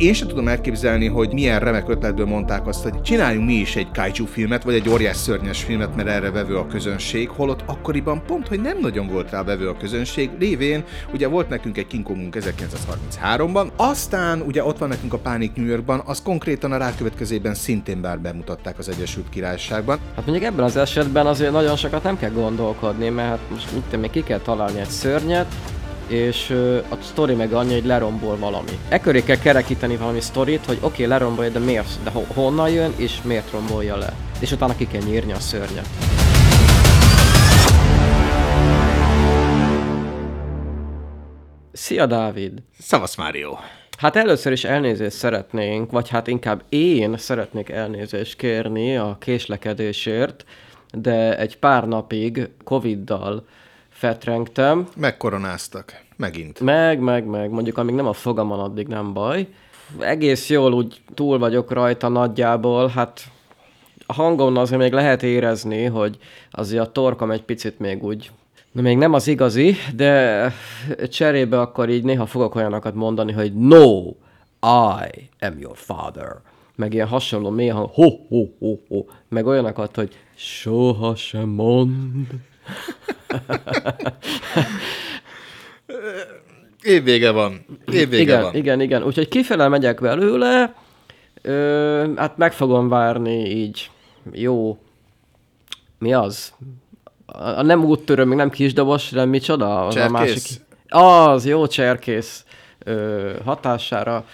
[0.00, 3.90] Én sem tudom elképzelni, hogy milyen remek ötletből mondták azt, hogy csináljunk mi is egy
[3.94, 8.48] kaiju filmet, vagy egy óriás szörnyes filmet, mert erre vevő a közönség, holott akkoriban pont,
[8.48, 12.36] hogy nem nagyon volt rá vevő a közönség, lévén ugye volt nekünk egy King Kongunk
[12.38, 18.00] 1933-ban, aztán ugye ott van nekünk a Pánik New Yorkban, az konkrétan a rákövetkezében szintén
[18.00, 19.98] bár bemutatták az Egyesült Királyságban.
[20.16, 24.00] Hát mondjuk ebben az esetben azért nagyon sokat nem kell gondolkodni, mert hát most mit
[24.00, 25.54] még ki kell találni egy szörnyet,
[26.10, 26.50] és
[26.88, 28.78] a sztori meg annyi, hogy lerombol valami.
[28.88, 32.02] Ekköré kell kerekíteni valami sztorit, hogy oké, okay, lerombolja, de miért?
[32.04, 34.12] De honnan jön, és miért rombolja le?
[34.40, 35.86] És utána ki kell nyírni a szörnyet.
[41.72, 42.52] Szia Dávid!
[42.78, 43.56] Szavasz Mário!
[43.98, 50.44] Hát először is elnézést szeretnénk, vagy hát inkább én szeretnék elnézést kérni a késlekedésért,
[50.92, 53.46] de egy pár napig Covid-dal
[54.00, 54.88] fetrengtem.
[54.96, 56.00] Megkoronáztak.
[56.16, 56.60] Megint.
[56.60, 57.50] Meg, meg, meg.
[57.50, 59.48] Mondjuk amíg nem a fogamon, addig nem baj.
[59.98, 63.20] Egész jól úgy túl vagyok rajta nagyjából, hát
[64.06, 66.18] a hangon azért még lehet érezni, hogy
[66.50, 68.30] azért a torkom egy picit még úgy
[68.72, 70.52] de még nem az igazi, de
[71.08, 74.08] cserébe akkor így néha fogok olyanokat mondani, hogy no,
[74.60, 76.36] I am your father.
[76.74, 79.04] Meg ilyen hasonló mély hang, ho, ho, ho, ho.
[79.28, 82.26] Meg olyanokat, hogy soha sem mond.
[86.82, 87.64] Évvége van.
[87.92, 88.54] Évvége igen, van.
[88.54, 89.02] Igen, igen.
[89.02, 90.74] Úgyhogy kifele megyek belőle,
[91.42, 93.90] ö, hát meg fogom várni így
[94.32, 94.78] jó,
[95.98, 96.52] mi az?
[97.26, 99.86] A nem úttörő, még nem kisdobos, de micsoda?
[99.86, 100.60] Az a másik.
[100.88, 102.44] Az, jó cserkész
[102.78, 104.24] ö, hatására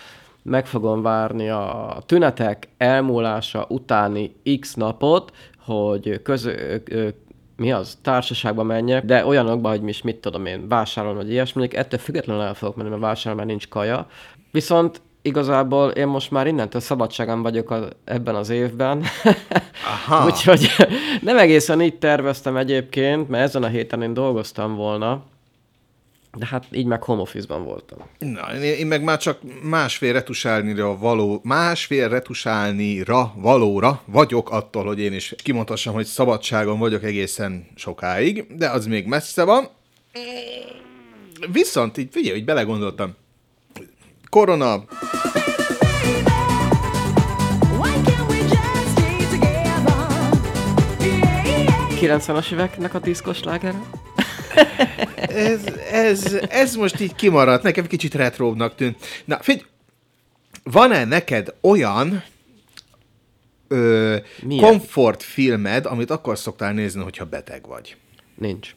[0.42, 7.08] meg fogom várni a tünetek elmúlása utáni x napot, hogy közö, ö,
[7.56, 11.80] mi az, társaságba menjek, de olyanokban, hogy is mit tudom én, vásárolni, vagy ilyesmi, mondjuk
[11.80, 14.06] ettől függetlenül el fogok menni, mert vásárolni, mert nincs kaja.
[14.50, 19.04] Viszont igazából én most már innentől szabadságán vagyok a, ebben az évben.
[20.26, 20.70] Úgyhogy
[21.20, 25.22] nem egészen így terveztem egyébként, mert ezen a héten én dolgoztam volna,
[26.36, 27.98] de hát így meg home office-ban voltam.
[28.18, 35.12] Na, én meg már csak másfél retusálnira való, másfél retusálnira valóra vagyok attól, hogy én
[35.12, 39.68] is kimondhassam, hogy szabadságon vagyok egészen sokáig, de az még messze van.
[41.52, 43.14] Viszont így figyelj, hogy belegondoltam.
[44.30, 44.84] Korona,
[52.00, 53.80] 90-as éveknek a diszkos lágere?
[55.28, 58.96] Ez, ez, ez most így kimaradt, nekem kicsit retróbbnak tűnt.
[59.24, 59.66] Na, figyelj,
[60.62, 62.22] van-e neked olyan
[63.68, 64.16] ö,
[64.58, 67.96] komfortfilmed, amit akkor szoktál nézni, hogyha beteg vagy?
[68.34, 68.74] Nincs.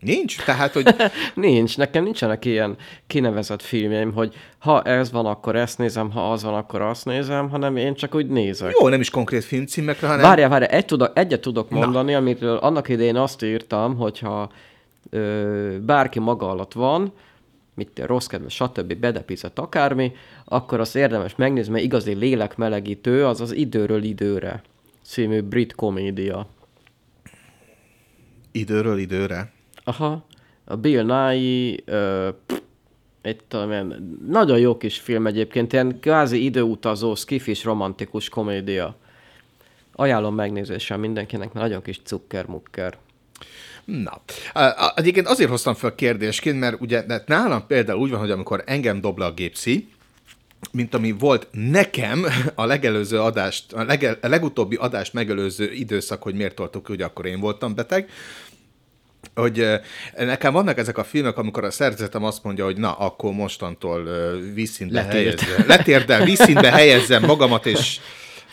[0.00, 0.44] Nincs?
[0.44, 0.94] Tehát, hogy...
[1.34, 2.76] nincs, nekem nincsenek ilyen
[3.06, 7.50] kinevezett filmjeim, hogy ha ez van, akkor ezt nézem, ha az van, akkor azt nézem,
[7.50, 8.76] hanem én csak úgy nézek.
[8.80, 10.22] Jó, nem is konkrét filmcímekre, hanem...
[10.22, 12.18] Várjál, várjál, egy tudok, egyet tudok mondani, Na.
[12.18, 14.50] amiről annak idején azt írtam, hogyha
[15.10, 17.12] ö, bárki maga alatt van,
[17.74, 18.94] mit rossz kedves, stb.
[18.94, 20.12] bedepizett akármi,
[20.44, 24.62] akkor azt érdemes megnézni, mert igazi lélekmelegítő, az az időről időre
[25.02, 26.46] című brit komédia.
[28.52, 29.52] Időről időre?
[29.84, 30.24] Aha,
[30.64, 32.34] a Bill Nye, uh,
[33.22, 38.96] egy talán nagyon jó kis film egyébként, ilyen kvázi időutazó, skifis, romantikus komédia.
[39.92, 42.98] Ajánlom megnézéssel mindenkinek, mert nagyon kis cukker-mukker.
[43.88, 44.22] Na,
[44.94, 49.18] egyébként azért hoztam fel kérdésként, mert ugye nálam például úgy van, hogy amikor engem dob
[49.18, 49.88] le a gépszi,
[50.72, 56.34] mint ami volt nekem a legelőző adást, a, lege, a legutóbbi adást megelőző időszak, hogy
[56.34, 58.10] miért toltuk, hogy akkor én voltam beteg,
[59.34, 59.66] hogy
[60.16, 64.02] nekem vannak ezek a filmek, amikor a szerzetem azt mondja, hogy na, akkor mostantól
[64.54, 68.00] vízszintbe helyezzem, letérdel, vízszintbe helyezzem magamat, és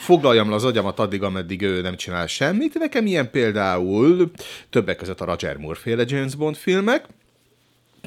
[0.05, 2.79] foglaljam le az agyamat addig, ameddig ő nem csinál semmit.
[2.79, 4.31] Nekem ilyen például
[4.69, 7.05] többek között a Roger Moore féle James Bond filmek,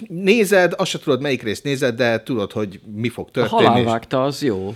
[0.09, 3.65] nézed, azt se tudod, melyik részt nézed, de tudod, hogy mi fog történni.
[3.65, 4.75] A halálvágta az jó.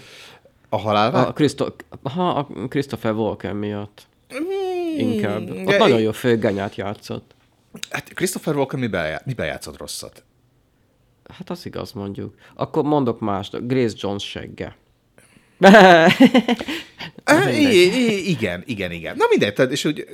[0.69, 1.29] A halálvágta?
[1.29, 4.07] A, Christo- ha, a Christopher Walken miatt.
[4.29, 5.51] Hmm, Inkább.
[5.51, 7.35] Ott de nagyon jó főgenyát játszott.
[7.91, 10.25] Hát Christopher Walken miben, miben játszott rosszat?
[11.29, 12.35] Hát az igaz, mondjuk.
[12.55, 14.77] Akkor mondok más, Grace Jones segge.
[18.27, 19.17] igen, igen, igen.
[19.17, 20.07] Na mindegy, tehát, és, úgy,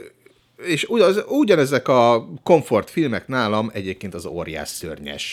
[0.67, 0.87] és
[1.29, 5.25] ugyanezek a komfort filmek nálam egyébként az óriás szörnyes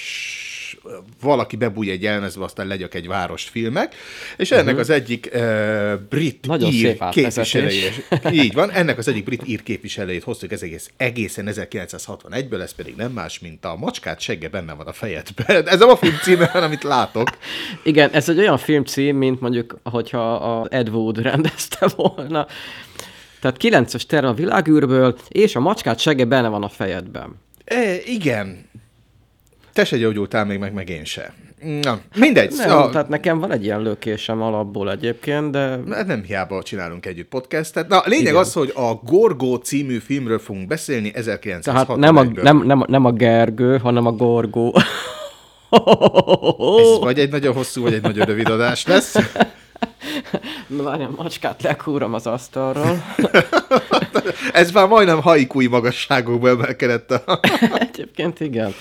[0.76, 0.92] és
[1.22, 3.96] valaki bebúj egy elmezbe, aztán legyek egy várost filmek,
[4.38, 4.80] és ennek uh-huh.
[4.80, 9.64] az egyik uh, brit Nagyon ír szép képviselőjét, így van, ennek az egyik brit ír
[9.64, 14.74] képviselőjét hoztuk ez egész, egészen 1961-ből, ez pedig nem más, mint a macskát segge benne
[14.74, 15.68] van a fejedben.
[15.76, 17.30] Ez nem a film címe, hanem amit látok.
[17.84, 22.48] Igen, ez egy olyan filmcím, mint mondjuk, hogyha a Ed Wood rendezte volna.
[23.40, 27.36] Tehát 9-es terv a világűrből, és a macskát segge benne van a fejedben.
[27.66, 28.70] E, igen.
[29.76, 31.34] Te se gyógyultál még meg, meg én se.
[31.82, 32.54] Na, mindegy.
[32.58, 37.06] Nem, a, tehát nekem van egy ilyen lökésem alapból egyébként, de Hát nem hiába csinálunk
[37.06, 37.88] együtt podcastet.
[37.88, 38.36] Na, a lényeg Igen.
[38.36, 41.62] az, hogy a Gorgó című filmről fogunk beszélni 1961-ből.
[41.62, 44.76] tehát nem a, nem, nem, nem a Gergő, hanem a Gorgó.
[46.80, 49.16] Ez vagy egy nagyon hosszú, vagy egy nagyon rövid adás lesz.
[50.68, 53.04] Na várjál, macskát lekúrom az asztalról.
[54.54, 57.12] Ez már majdnem haikúi magasságokba emelkedett.
[57.12, 57.40] A...
[57.80, 58.74] Egyébként igen.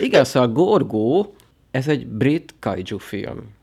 [0.00, 1.34] Igen, szóval a Gorgó,
[1.70, 3.58] ez egy brit kaiju film.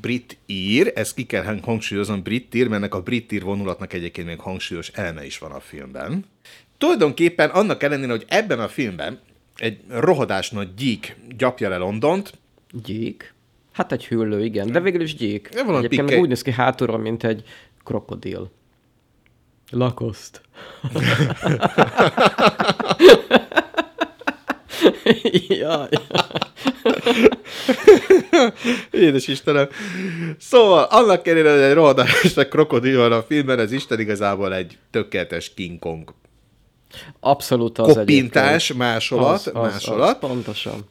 [0.00, 4.26] Brit ír, ezt ki kell hangsúlyoznom, brit ír, mert ennek a brit ír vonulatnak egyébként
[4.26, 6.24] még hangsúlyos eleme is van a filmben.
[6.78, 9.18] Tulajdonképpen annak ellenére, hogy ebben a filmben
[9.56, 12.38] egy rohadás nagy gyík gyapja le Londont,
[12.72, 13.34] Gyík.
[13.72, 15.48] Hát egy hüllő, igen, de végül is gyík.
[15.52, 17.42] Egyébként pikke- úgy néz ki hátulról, mint egy
[17.84, 18.50] krokodil.
[19.70, 20.40] Lakoszt.
[25.48, 25.88] Jaj.
[28.90, 29.68] Édes Istenem.
[30.38, 34.78] Szóval, annak ellenére, hogy egy rohadás egy krokodil van a filmben, ez Isten igazából egy
[34.90, 36.14] tökéletes King Kong
[37.20, 40.22] Abszolút az kopintás, másolat, Az, az, másolat.
[40.22, 40.84] Az, pontosan.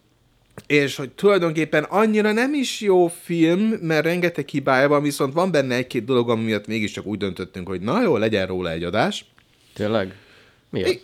[0.68, 5.76] és hogy tulajdonképpen annyira nem is jó film, mert rengeteg hibája van, viszont van benne
[5.76, 9.26] egy-két dolog, ami miatt mégiscsak úgy döntöttünk, hogy na jó, legyen róla egy adás.
[9.74, 10.16] Tényleg?
[10.70, 11.00] Mi az?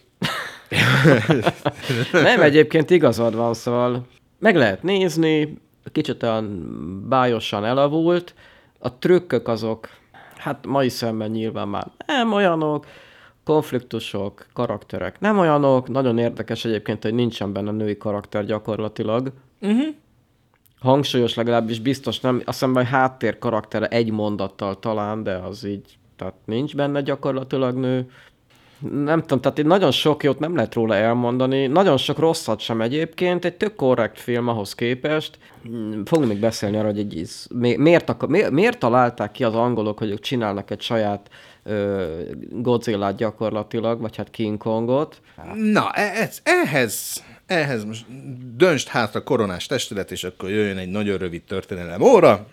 [2.12, 4.07] Nem, egyébként igazad van, szóval
[4.39, 5.57] meg lehet nézni,
[5.92, 6.75] kicsit olyan
[7.10, 8.33] bájosan elavult,
[8.80, 9.89] a trükkök azok,
[10.38, 12.86] hát mai szemben nyilván már nem olyanok,
[13.44, 19.31] konfliktusok, karakterek nem olyanok, nagyon érdekes egyébként, hogy nincsen benne női karakter gyakorlatilag.
[19.62, 19.86] Uh-huh.
[20.80, 25.98] Hangsúlyos legalábbis biztos nem, azt hiszem, hogy háttér karaktere egy mondattal talán, de az így,
[26.16, 28.10] tehát nincs benne gyakorlatilag nő.
[28.92, 32.82] Nem tudom, tehát így nagyon sok jót nem lehet róla elmondani, nagyon sok rosszat sem
[32.82, 35.38] egyébként, egy tök korrekt film ahhoz képest.
[35.70, 39.44] Mm, Fogunk még beszélni arra, hogy egy, íz- mi- miért, akar, miért, miért találták ki
[39.44, 41.30] az angolok, hogy ők csinálnak egy saját
[41.64, 42.06] ö,
[42.52, 45.22] Godzilla-t gyakorlatilag, vagy hát King Kongot.
[45.56, 48.06] Na, e- ez, ehhez, ehhez most
[48.56, 52.48] döntsd hátra koronás testület, és akkor jöjjön egy nagyon rövid történelem óra.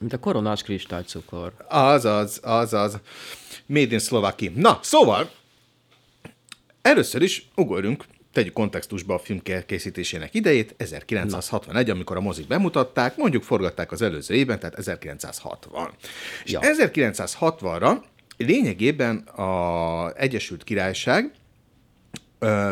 [0.00, 1.52] Mint a koronás kristálycukor.
[1.68, 2.98] Azaz, azaz.
[3.66, 4.50] Made in Slovakia.
[4.54, 5.30] Na, szóval,
[6.86, 13.42] először is ugorjunk, tegyük kontextusba a film készítésének idejét, 1961, amikor a mozik bemutatták, mondjuk
[13.42, 15.90] forgatták az előző évben, tehát 1960.
[16.44, 16.60] És Ja.
[16.62, 17.96] 1960-ra
[18.36, 21.30] lényegében az Egyesült Királyság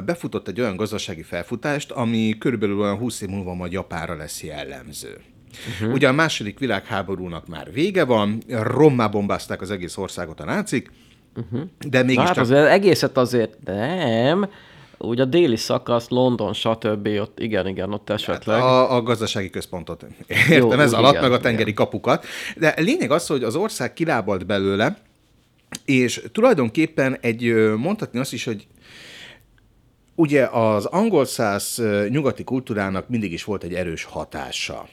[0.04, 5.20] befutott egy olyan gazdasági felfutást, ami körülbelül olyan 20 év múlva majd Japánra lesz jellemző.
[5.68, 5.94] Uh-huh.
[5.94, 10.90] Ugye a második világháborúnak már vége van, rommá bombázták az egész országot a nácik,
[11.36, 11.68] uh-huh.
[11.88, 12.44] de Na mégis hát csak...
[12.44, 14.48] az egészet azért nem.
[14.98, 17.06] Úgy a déli szakasz, London, stb.
[17.06, 18.60] ott igen, igen, ott esetleg.
[18.60, 20.06] A, a gazdasági központot.
[20.26, 21.74] Értem, Jó, ez alatt, igen, meg a tengeri igen.
[21.74, 22.26] kapukat.
[22.56, 24.98] De lényeg az, hogy az ország kilábalt belőle,
[25.84, 28.66] és tulajdonképpen egy, mondhatni azt is, hogy
[30.14, 34.88] ugye az angol száz nyugati kultúrának mindig is volt egy erős hatása.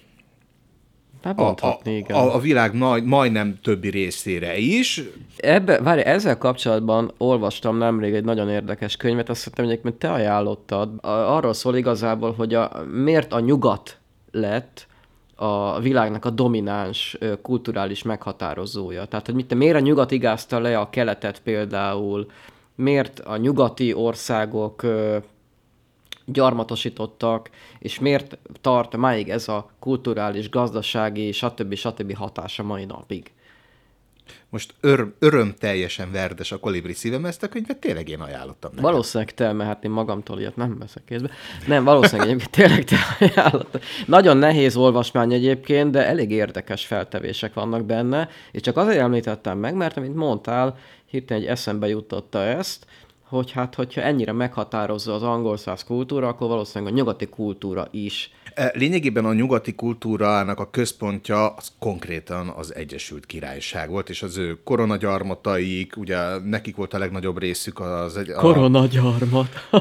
[1.24, 2.18] Hát A, a, igen.
[2.18, 5.02] a, a világ majd, majdnem többi részére is.
[5.38, 10.90] Ebbe, várj, ezzel kapcsolatban olvastam nemrég egy nagyon érdekes könyvet, azt hiszem, hogy te ajánlottad.
[11.02, 13.98] Arról szól igazából, hogy a, miért a nyugat
[14.32, 14.88] lett
[15.36, 19.06] a világnak a domináns kulturális meghatározója.
[19.06, 22.26] Tehát, hogy mit, miért a nyugat igázta le a keletet például,
[22.76, 24.82] miért a nyugati országok
[26.26, 27.50] gyarmatosítottak,
[27.80, 31.74] és miért tart máig ez a kulturális, gazdasági, stb.
[31.74, 32.16] stb.
[32.16, 33.32] hatása mai napig.
[34.50, 38.90] Most öröm, öröm teljesen verdes a kolibri szívem, ezt a könyvet tényleg én ajánlottam neked.
[38.90, 41.30] Valószínűleg te, mert hát én magamtól ilyet nem veszek kézbe.
[41.68, 43.82] Nem, valószínűleg egyébként tényleg te ajánlottad.
[44.06, 49.76] Nagyon nehéz olvasmány egyébként, de elég érdekes feltevések vannak benne, és csak azért említettem meg,
[49.76, 52.86] mert amit mondtál, hirtelen egy eszembe jutotta ezt,
[53.32, 58.32] hogy hát, hogyha ennyire meghatározza az angol száz kultúra, akkor valószínűleg a nyugati kultúra is.
[58.54, 64.38] E, Lényegében a nyugati kultúrának a központja az konkrétan az Egyesült Királyság volt, és az
[64.38, 68.18] ő koronagyarmataik, ugye nekik volt a legnagyobb részük az...
[68.18, 68.36] Egy, a...
[68.36, 69.48] Koronagyarmat.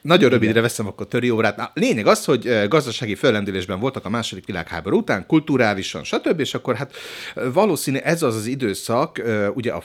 [0.00, 1.56] Nagyon rövidre veszem akkor töri órát.
[1.56, 6.40] Na, lényeg az, hogy eh, gazdasági föllendülésben voltak a második világháború után, kulturálisan, stb.
[6.40, 6.92] És akkor hát
[7.34, 9.22] eh, valószínű ez az az időszak,
[9.54, 9.80] ugye a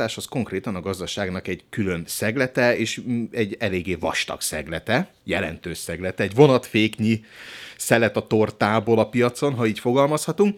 [0.00, 5.78] filmgyártás az konkrétan a gazdaságnak egy külön szeglete, és mm, egy eléggé vastag szeglete, jelentős
[5.78, 7.24] szeglete, egy vonatféknyi
[7.80, 10.56] szelet a tortából a piacon, ha így fogalmazhatunk.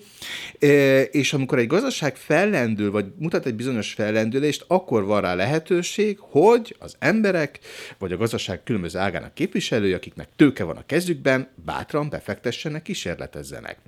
[1.10, 6.76] És amikor egy gazdaság fellendül, vagy mutat egy bizonyos fellendülést, akkor van rá lehetőség, hogy
[6.78, 7.58] az emberek,
[7.98, 13.78] vagy a gazdaság különböző ágának képviselői, akiknek tőke van a kezükben, bátran befektessenek, kísérletezzenek.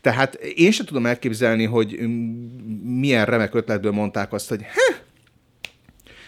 [0.00, 1.98] Tehát én sem tudom elképzelni, hogy
[2.82, 4.96] milyen remek ötletből mondták azt, hogy Heh,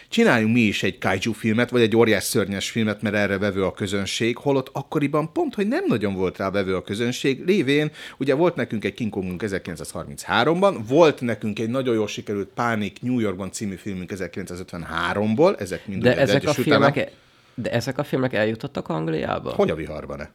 [0.09, 3.71] csináljunk mi is egy kaiju filmet, vagy egy óriás szörnyes filmet, mert erre vevő a
[3.71, 8.55] közönség, holott akkoriban pont, hogy nem nagyon volt rá vevő a közönség, lévén, ugye volt
[8.55, 13.75] nekünk egy King Kongunk 1933-ban, volt nekünk egy nagyon jól sikerült Pánik New Yorkban című
[13.75, 17.11] filmünk 1953-ból, ezek mind de ezek a filmek,
[17.53, 19.49] de ezek a filmek eljutottak Angliába?
[19.49, 20.31] Hogy a viharban-e?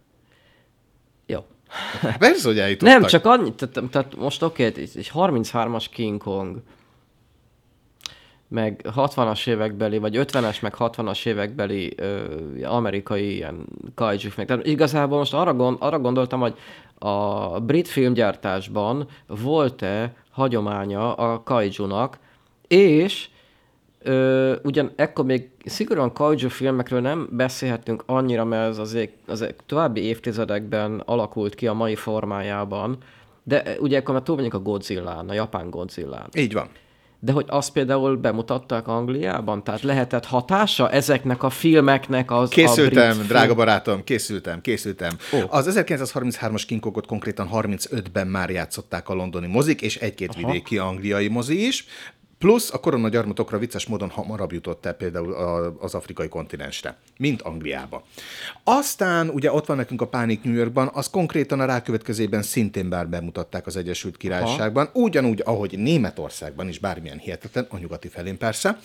[1.26, 1.44] Jó.
[2.18, 2.98] Persze, hogy eljutottak.
[2.98, 6.62] Nem, csak annyi, tehát, tehát most oké, okay, egy 33-as King Kong,
[8.52, 12.25] meg 60-as évekbeli, vagy 50-es, meg 60-as évekbeli ö,
[12.64, 14.47] amerikai ilyen kaiju meg.
[14.47, 16.54] Tehát igazából most arra, gond, arra gondoltam, hogy
[16.99, 22.18] a brit filmgyártásban volt-e hagyománya a kaijunak,
[22.68, 23.28] és
[24.02, 30.00] ö, ugyan ekkor még szigorúan kaiju filmekről nem beszélhetünk annyira, mert ez azért, azért további
[30.00, 32.97] évtizedekben alakult ki a mai formájában,
[33.44, 36.26] de ugye akkor már túl vagyunk a Godzilla, a japán Godzilla.
[36.32, 36.68] Így van
[37.24, 39.64] de hogy azt például bemutatták Angliában?
[39.64, 45.16] Tehát lehetett hatása ezeknek a filmeknek az Készültem, a drága barátom, készültem, készültem.
[45.32, 45.54] Oh.
[45.54, 51.28] Az 1933-as King Kongot konkrétan 35-ben már játszották a londoni mozik, és egy-két vidéki angliai
[51.28, 51.86] mozi is.
[52.42, 55.32] Plusz a koronagyarmatokra vicces módon hamarabb jutott el például
[55.80, 58.04] az afrikai kontinensre, mint Angliába.
[58.64, 63.08] Aztán ugye ott van nekünk a Pánik New Yorkban, az konkrétan a rákövetkezében szintén bár
[63.08, 64.99] bemutatták az Egyesült Királyságban, Aha.
[64.99, 68.78] ugyanúgy, ahogy Németországban is, bármilyen hihetetlen, a nyugati felén persze.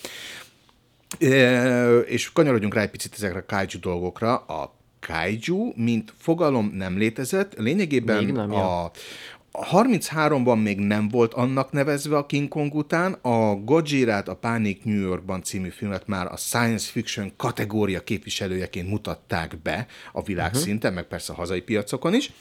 [1.19, 4.35] E, és kanyarodjunk rá egy picit ezekre a kaiju dolgokra.
[4.35, 8.91] A kaiju, mint fogalom nem létezett, lényegében nem, a,
[9.63, 14.99] 33-ban még nem volt annak nevezve a King Kong után, a godzilla a Pánik New
[14.99, 20.95] Yorkban című filmet már a science fiction kategória képviselőjeként mutatták be a világszinten, uh-huh.
[20.95, 22.31] meg persze a hazai piacokon is,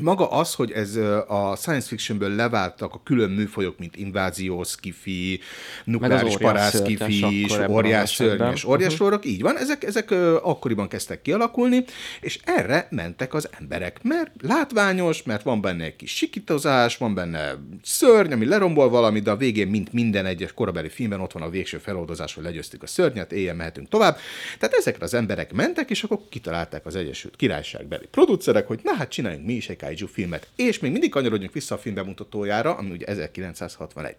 [0.00, 5.40] maga az, hogy ez a science fictionből leváltak a külön műfajok, mint invázió, skifi,
[5.84, 9.26] nukleáris parász, skifi, és óriás szörnyes, óriás uh-huh.
[9.26, 10.10] így van, ezek, ezek
[10.42, 11.84] akkoriban kezdtek kialakulni,
[12.20, 17.54] és erre mentek az emberek, mert látványos, mert van benne egy kis sikítozás, van benne
[17.82, 21.50] szörny, ami lerombol valami, de a végén, mint minden egyes korabeli filmben, ott van a
[21.50, 24.16] végső feloldozás, hogy legyőztük a szörnyet, éjjel mehetünk tovább.
[24.58, 29.10] Tehát ezekre az emberek mentek, és akkor kitalálták az Egyesült Királyságbeli producerek, hogy na hát
[29.10, 30.48] csináljunk mi is egy kaiju filmet.
[30.56, 34.14] És még mindig kanyarodjunk vissza a film bemutatójára, ami ugye 1961.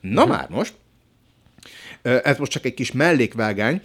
[0.00, 0.74] Na már most,
[2.02, 3.80] ez most csak egy kis mellékvágány.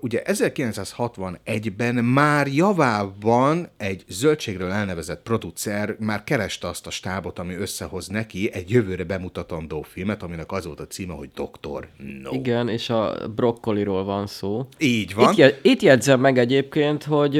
[0.00, 8.06] Ugye 1961-ben már javában egy zöldségről elnevezett producer már kereste azt a stábot, ami összehoz
[8.06, 11.88] neki egy jövőre bemutatandó filmet, aminek az volt a címe, hogy Doktor
[12.22, 12.32] No.
[12.32, 14.66] Igen, és a brokkoliról van szó.
[14.78, 15.34] Így van.
[15.36, 17.36] Itt, itt jegyzem meg egyébként, hogy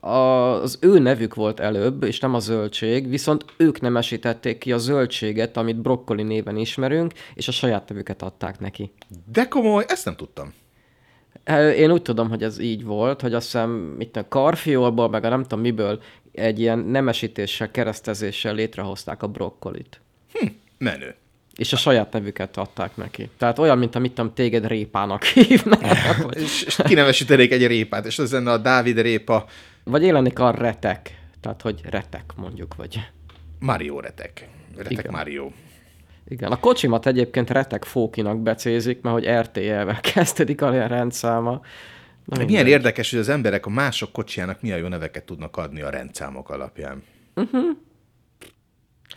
[0.00, 5.56] az ő nevük volt előbb, és nem a zöldség, viszont ők nemesítették ki a zöldséget,
[5.56, 8.92] amit brokkoli néven ismerünk, és a saját nevüket adták neki.
[9.32, 10.52] De komoly, ezt nem tudtam.
[11.76, 15.28] Én úgy tudom, hogy ez így volt, hogy azt hiszem itt a karfiolból, meg a
[15.28, 16.02] nem tudom miből
[16.32, 20.00] egy ilyen nemesítéssel, keresztezéssel létrehozták a brokkolit.
[20.32, 20.46] Hm,
[20.78, 21.14] menő.
[21.56, 23.30] És a saját nevüket adták neki.
[23.38, 25.82] Tehát olyan, mint amit tudom, téged répának hívnak.
[26.30, 29.46] és, és kinevesítenék egy répát, és az lenne a Dávid répa
[29.84, 33.00] vagy élenik a retek, tehát hogy retek mondjuk, vagy...
[33.58, 34.48] Mario retek.
[34.76, 35.10] Retek Igen.
[35.10, 35.50] Mario.
[36.28, 41.60] Igen, a kocsimat egyébként retek Fókinak becézik, mert hogy RTL-vel kezdődik a rendszáma.
[42.24, 45.90] Na, Milyen érdekes, hogy az emberek a mások kocsiának milyen jó neveket tudnak adni a
[45.90, 47.02] rendszámok alapján.
[47.34, 47.76] Uh-huh.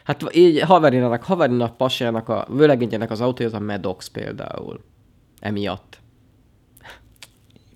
[0.03, 4.79] Hát így Haverinak, Haverinak pasjának, a vőlegényének az autója az a Medox például.
[5.39, 6.01] Emiatt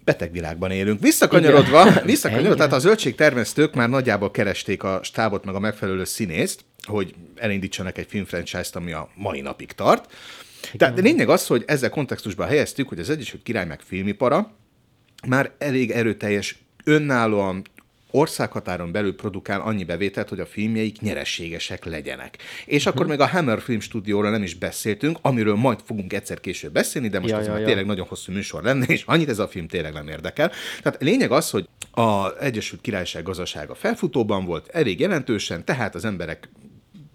[0.07, 1.01] beteg világban élünk.
[1.01, 7.13] Visszakanyarodva, visszakanyarodva tehát a zöldségtermesztők már nagyjából keresték a stábot meg a megfelelő színészt, hogy
[7.35, 10.11] elindítsanak egy filmfranchise-t, ami a mai napig tart.
[10.63, 10.77] Igen.
[10.77, 14.51] Tehát lényeg az, hogy ezzel kontextusba helyeztük, hogy az Egyesült Király meg filmipara
[15.27, 17.61] már elég erőteljes, önállóan
[18.11, 22.37] országhatáron belül produkál annyi bevételt, hogy a filmjeik nyerességesek legyenek.
[22.65, 26.71] És akkor még a Hammer Film Stúdióról nem is beszéltünk, amiről majd fogunk egyszer később
[26.71, 27.65] beszélni, de most ja, ez ja, már ja.
[27.65, 30.51] tényleg nagyon hosszú műsor lenne, és annyit ez a film tényleg nem érdekel.
[30.81, 36.49] Tehát lényeg az, hogy az Egyesült Királyság gazdasága felfutóban volt, elég jelentősen, tehát az emberek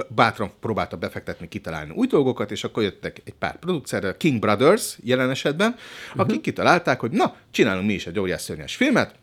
[0.08, 5.30] bátran próbálta befektetni, kitalálni új dolgokat, és akkor jöttek egy pár producerrel, King Brothers jelen
[5.30, 5.74] esetben,
[6.12, 6.40] akik uh-huh.
[6.40, 9.14] kitalálták, hogy na, csinálunk mi is egy óriás szörnyes filmet,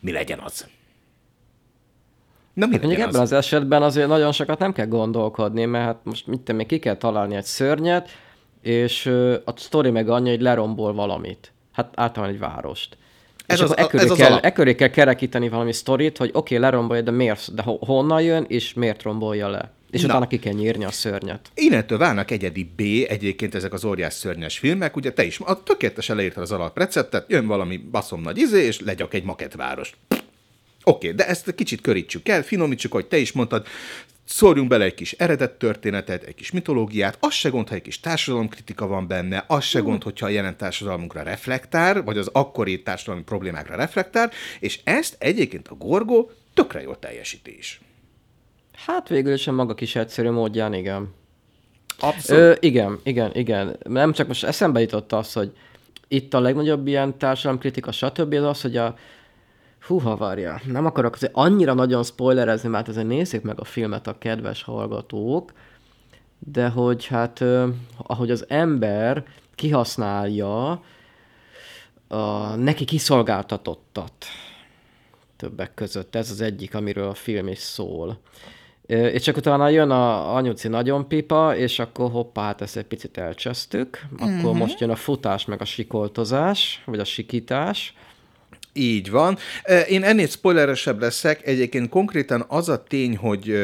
[0.00, 0.66] mi legyen az?
[2.52, 3.20] Na, mi Mondjuk ebben az?
[3.20, 6.96] az esetben azért nagyon sokat nem kell gondolkodni, mert hát most mit még ki kell
[6.96, 8.08] találni egy szörnyet,
[8.62, 9.06] és
[9.44, 11.52] a sztori meg annyi, hogy lerombol valamit.
[11.72, 12.96] Hát általában egy várost.
[13.46, 17.02] Ez és az, akkor ez kell, ekköré kell kerekíteni valami sztorit, hogy oké, okay, lerombolja,
[17.02, 19.70] de miért, de honnan jön, és miért rombolja le.
[19.90, 20.08] És Na.
[20.08, 21.50] utána ki kell nyírni a szörnyet.
[21.54, 26.16] Innentől válnak egyedi B egyébként ezek az óriás szörnyes filmek, ugye te is a tökéletesen
[26.16, 29.96] leírtad az alapreceptet, jön valami baszom nagy izé, és legyak egy maketvárost.
[30.08, 33.66] Oké, okay, de ezt kicsit körítsük el, finomítsuk, hogy te is mondtad,
[34.24, 38.00] szórjunk bele egy kis eredet történetet, egy kis mitológiát, az se gond, ha egy kis
[38.00, 43.22] társadalomkritika van benne, az se gond, hogyha a jelen társadalmunkra reflektál, vagy az akkori társadalmi
[43.22, 44.30] problémákra reflektál,
[44.60, 47.80] és ezt egyébként a Gorgo tökre jól teljesíti is.
[48.86, 51.14] Hát végül is a maga kis egyszerű módján, igen.
[52.00, 52.42] Abszolút.
[52.42, 53.76] Ö, igen, igen, igen.
[53.82, 55.52] Nem csak most eszembe jutott az, hogy
[56.08, 58.32] itt a legnagyobb ilyen társadalomkritika, stb.
[58.32, 58.94] az az, hogy a
[59.80, 60.60] Hú, havarja.
[60.66, 65.52] Nem akarok azért annyira nagyon spoilerezni, mert azért nézzék meg a filmet a kedves hallgatók,
[66.38, 67.44] de hogy hát,
[67.96, 70.82] ahogy az ember kihasználja
[72.08, 74.26] a neki kiszolgáltatottat
[75.36, 76.14] többek között.
[76.14, 78.20] Ez az egyik, amiről a film is szól.
[78.88, 83.18] És csak utána jön a anyuci nagyon pipa, és akkor hoppá, hát ezt egy picit
[83.18, 84.00] elcsesztük.
[84.18, 84.56] Akkor mm-hmm.
[84.56, 87.94] most jön a futás, meg a sikoltozás, vagy a sikítás.
[88.72, 89.38] Így van.
[89.88, 91.46] Én ennél spoileresebb leszek.
[91.46, 93.54] Egyébként konkrétan az a tény, hogy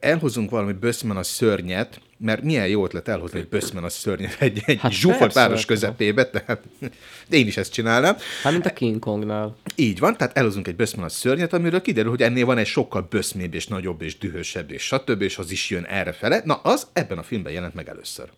[0.00, 4.62] elhozunk valami böszmen a szörnyet, mert milyen jó ötlet elhozni egy böszmen a szörnyet egy,
[4.64, 6.62] egy hát zsúfolt város közepébe, tehát
[7.30, 8.16] én is ezt csinálnám.
[8.42, 9.56] Hát, mint a King Kongnál.
[9.74, 13.06] Így van, tehát elhozunk egy böszmen a szörnyet, amiről kiderül, hogy ennél van egy sokkal
[13.10, 15.22] böszmébb és nagyobb és dühösebb és stb.
[15.22, 16.42] és az is jön erre fele.
[16.44, 18.28] Na, az ebben a filmben jelent meg először.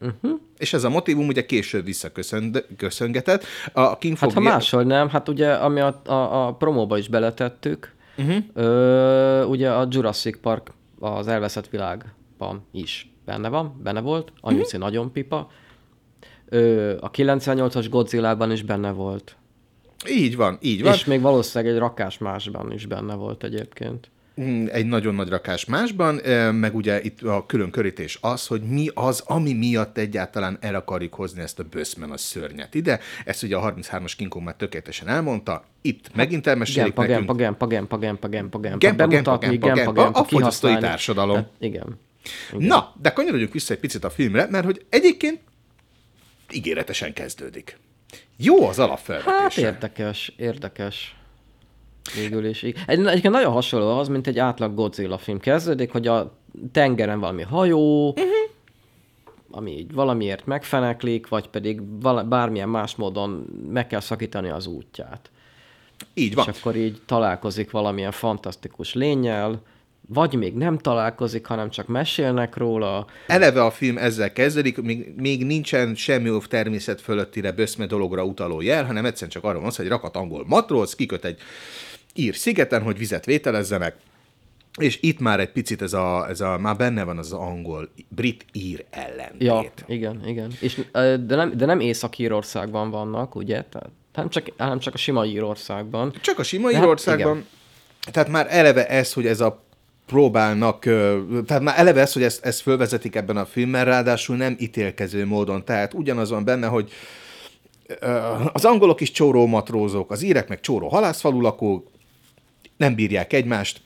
[0.00, 0.40] Uh-huh.
[0.58, 3.44] És ez a motivum ugye később visszaköszöngetett.
[3.72, 7.92] A King hát ha máshol nem, hát ugye ami a, a, a promóba is beletettük,
[8.16, 8.44] uh-huh.
[8.54, 14.76] ö, ugye a Jurassic Park az elveszett világban is benne van, benne volt, Anyuci mhm.
[14.76, 14.84] mm-hmm.
[14.84, 15.50] nagyon pipa,
[16.48, 19.36] Ö, a 98-as Godzilla-ban is benne volt.
[20.08, 20.92] Így van, így van.
[20.92, 24.08] És még valószínűleg egy rakás másban is benne volt egyébként.
[24.40, 26.14] Mm, egy nagyon nagy rakás másban,
[26.54, 31.14] meg ugye itt a külön körítés az, hogy mi az, ami miatt egyáltalán el akarjuk
[31.14, 33.00] hozni ezt a böszmen a szörnyet ide.
[33.24, 37.38] Ezt ugye a 33-as King Kong már tökéletesen elmondta, itt hát, megint elmesélik gempa, nekünk.
[37.38, 41.34] Gempa, gempa, gempa, gempa, gempa, gempa, gempa, bemutatni, gempa, gempa, gempa, gempa, a fogyasztói társadalom.
[41.34, 41.98] Tehát, igen
[42.52, 42.66] igen.
[42.66, 45.40] Na, de kanyarodjunk vissza egy picit a filmre, mert hogy egyébként
[46.52, 47.78] ígéretesen kezdődik.
[48.36, 49.40] Jó az alapfelvetése.
[49.42, 51.16] Hát érdekes, érdekes.
[52.14, 52.62] Végül is.
[52.62, 55.38] Egy, egyébként nagyon hasonló az, mint egy átlag Godzilla film.
[55.38, 56.38] Kezdődik, hogy a
[56.72, 58.26] tengeren valami hajó, uh-huh.
[59.50, 63.30] ami így valamiért megfeneklik, vagy pedig vala, bármilyen más módon
[63.70, 65.30] meg kell szakítani az útját.
[66.14, 66.46] Így van.
[66.48, 69.62] És akkor így találkozik valamilyen fantasztikus lényel,
[70.08, 73.06] vagy még nem találkozik, hanem csak mesélnek róla.
[73.26, 78.84] Eleve a film ezzel kezdődik, még, még nincsen semmi természet fölöttire böszme dologra utaló jel,
[78.84, 81.38] hanem egyszerűen csak arról van hogy rakat angol matróz, kiköt egy
[82.14, 83.96] ír szigeten, hogy vizet vételezzenek,
[84.80, 88.84] és itt már egy picit ez a, ez a már benne van az angol, brit-ír
[88.90, 89.42] ellentét.
[89.42, 90.52] Ja, igen, igen.
[90.60, 93.62] És, de, nem, de nem Észak-Írországban vannak, ugye?
[93.62, 96.12] Tehát, hanem, csak, hanem csak a sima Írországban.
[96.20, 97.46] Csak a sima hát Írországban.
[98.00, 99.63] Hát, tehát már eleve ez, hogy ez a
[100.06, 100.80] próbálnak,
[101.46, 105.64] tehát már eleve ez, hogy ezt, ezt fölvezetik ebben a filmben, ráadásul nem ítélkező módon.
[105.64, 106.92] Tehát ugyanaz van benne, hogy
[108.52, 111.90] az angolok is csóró matrózok, az írek meg csóró halászfalu lakók,
[112.76, 113.82] nem bírják egymást,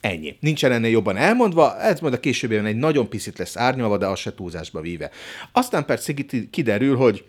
[0.00, 0.36] Ennyi.
[0.40, 4.18] Nincsen ennél jobban elmondva, ez majd a későbbiben egy nagyon picit lesz árnyalva, de az
[4.18, 5.10] se túlzásba víve.
[5.52, 6.14] Aztán persze
[6.50, 7.24] kiderül, hogy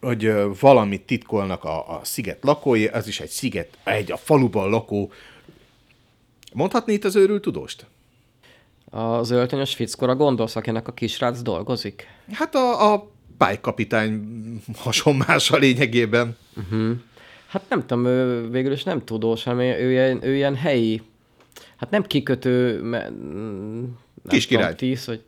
[0.00, 5.12] hogy valamit titkolnak a, a sziget lakói, az is egy sziget, egy a faluban lakó.
[6.52, 7.86] Mondhatni itt az őrült tudóst?
[8.90, 12.06] Az öltönyös fickora gondolsz, akinek a kisrác dolgozik?
[12.32, 14.22] Hát a, a pálykapitány
[14.76, 16.36] hasonlás a lényegében.
[16.56, 16.96] Uh-huh.
[17.46, 21.02] Hát nem tudom, ő végül is nem tudós, hanem ő ilyen, ő ilyen helyi,
[21.76, 24.74] hát nem kikötő, nem kis király.
[24.74, 25.22] tíz, hogy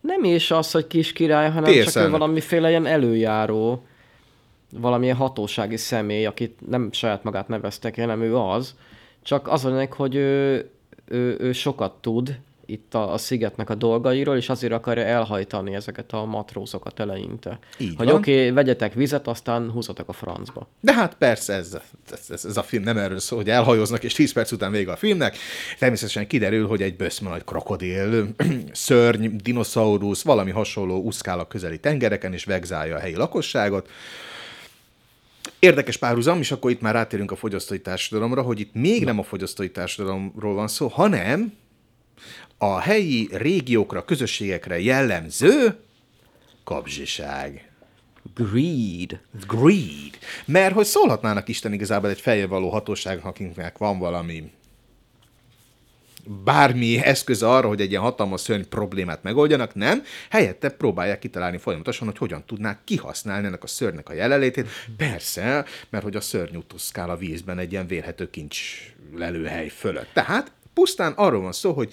[0.00, 1.92] nem is az, hogy kis király, hanem Tészen.
[1.92, 3.84] csak ő valamiféle ilyen előjáró.
[4.78, 8.74] valamilyen hatósági személy, akit nem saját magát neveztek el, nem ő az,
[9.22, 10.70] csak az van hogy ő,
[11.04, 16.12] ő, ő sokat tud itt a, a szigetnek a dolgairól, és azért akarja elhajtani ezeket
[16.12, 17.58] a matrózokat eleinte.
[17.78, 20.68] Így hogy oké, okay, vegyetek vizet, aztán húzatok a francba.
[20.80, 21.78] De hát persze ez,
[22.12, 24.92] ez, ez, ez a film nem erről szól, hogy elhajóznak, és 10 perc után vége
[24.92, 25.36] a filmnek.
[25.78, 28.28] Természetesen kiderül, hogy egy böszme nagy krokodil,
[28.72, 33.88] szörny, dinoszaurusz, valami hasonló úszkál a közeli tengereken, és vegzálja a helyi lakosságot.
[35.64, 39.22] Érdekes párhuzam, és akkor itt már rátérünk a fogyasztói társadalomra, hogy itt még nem a
[39.22, 41.52] fogyasztói társadalomról van szó, hanem
[42.58, 45.76] a helyi régiókra, közösségekre jellemző
[46.64, 47.72] kapzsiság.
[48.34, 49.20] Greed.
[49.46, 50.18] Greed.
[50.44, 54.50] Mert hogy szólhatnának Isten igazából egy fejjel való hatóságnak, akiknek van valami
[56.44, 60.02] bármi eszköz arra, hogy egy ilyen hatalmas szörny problémát megoldjanak, nem.
[60.30, 64.68] Helyette próbálják kitalálni folyamatosan, hogy hogyan tudnák kihasználni ennek a szörnynek a jelenlétét.
[64.96, 68.58] Persze, mert hogy a szörny utuszkál a vízben egy ilyen vérhető kincs
[69.16, 70.08] lelőhely fölött.
[70.12, 71.92] Tehát pusztán arról van szó, hogy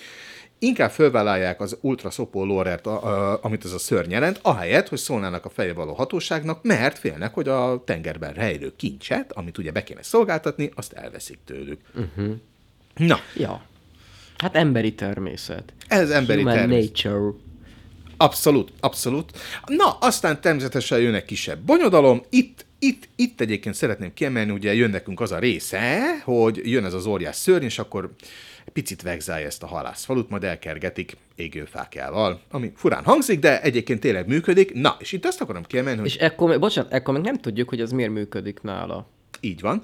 [0.60, 2.88] inkább fölvállalják az ultraszopó lórert,
[3.42, 7.48] amit ez a szörny jelent, ahelyett, hogy szólnának a fejre való hatóságnak, mert félnek, hogy
[7.48, 11.80] a tengerben rejlő kincset, amit ugye be kéne szolgáltatni, azt elveszik tőlük.
[11.96, 12.36] Uh-huh.
[12.96, 13.20] Na.
[13.36, 13.62] Ja.
[14.40, 15.74] Hát emberi természet.
[15.88, 17.04] Ez emberi Human természet.
[17.04, 17.34] nature.
[18.18, 19.32] Abszolút, abszolút.
[19.66, 22.22] Na, aztán természetesen jön egy kisebb bonyodalom.
[22.30, 26.94] Itt, itt, itt egyébként szeretném kiemelni, ugye jön nekünk az a része, hogy jön ez
[26.94, 28.10] az óriás szörny, és akkor
[28.74, 34.74] picit vegzálja ezt a halászfalut, majd elkergetik égőfákjával, ami furán hangzik, de egyébként tényleg működik.
[34.74, 37.82] Na, és itt azt akarom kiemelni, hogy És ekkor, bocsánat, ekkor még nem tudjuk, hogy
[37.82, 39.08] ez miért működik nála.
[39.40, 39.82] így van,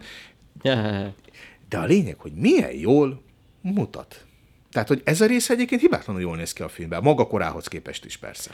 [1.70, 3.22] de a lényeg, hogy milyen jól
[3.62, 4.25] mutat.
[4.76, 8.06] Tehát, hogy ez a része egyébként hibátlanul jól néz ki a filmben, maga korához képest
[8.06, 8.52] is persze.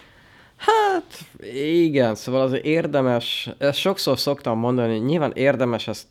[0.55, 1.19] Hát,
[1.55, 6.07] igen, szóval az érdemes, ezt sokszor szoktam mondani, nyilván érdemes ezt,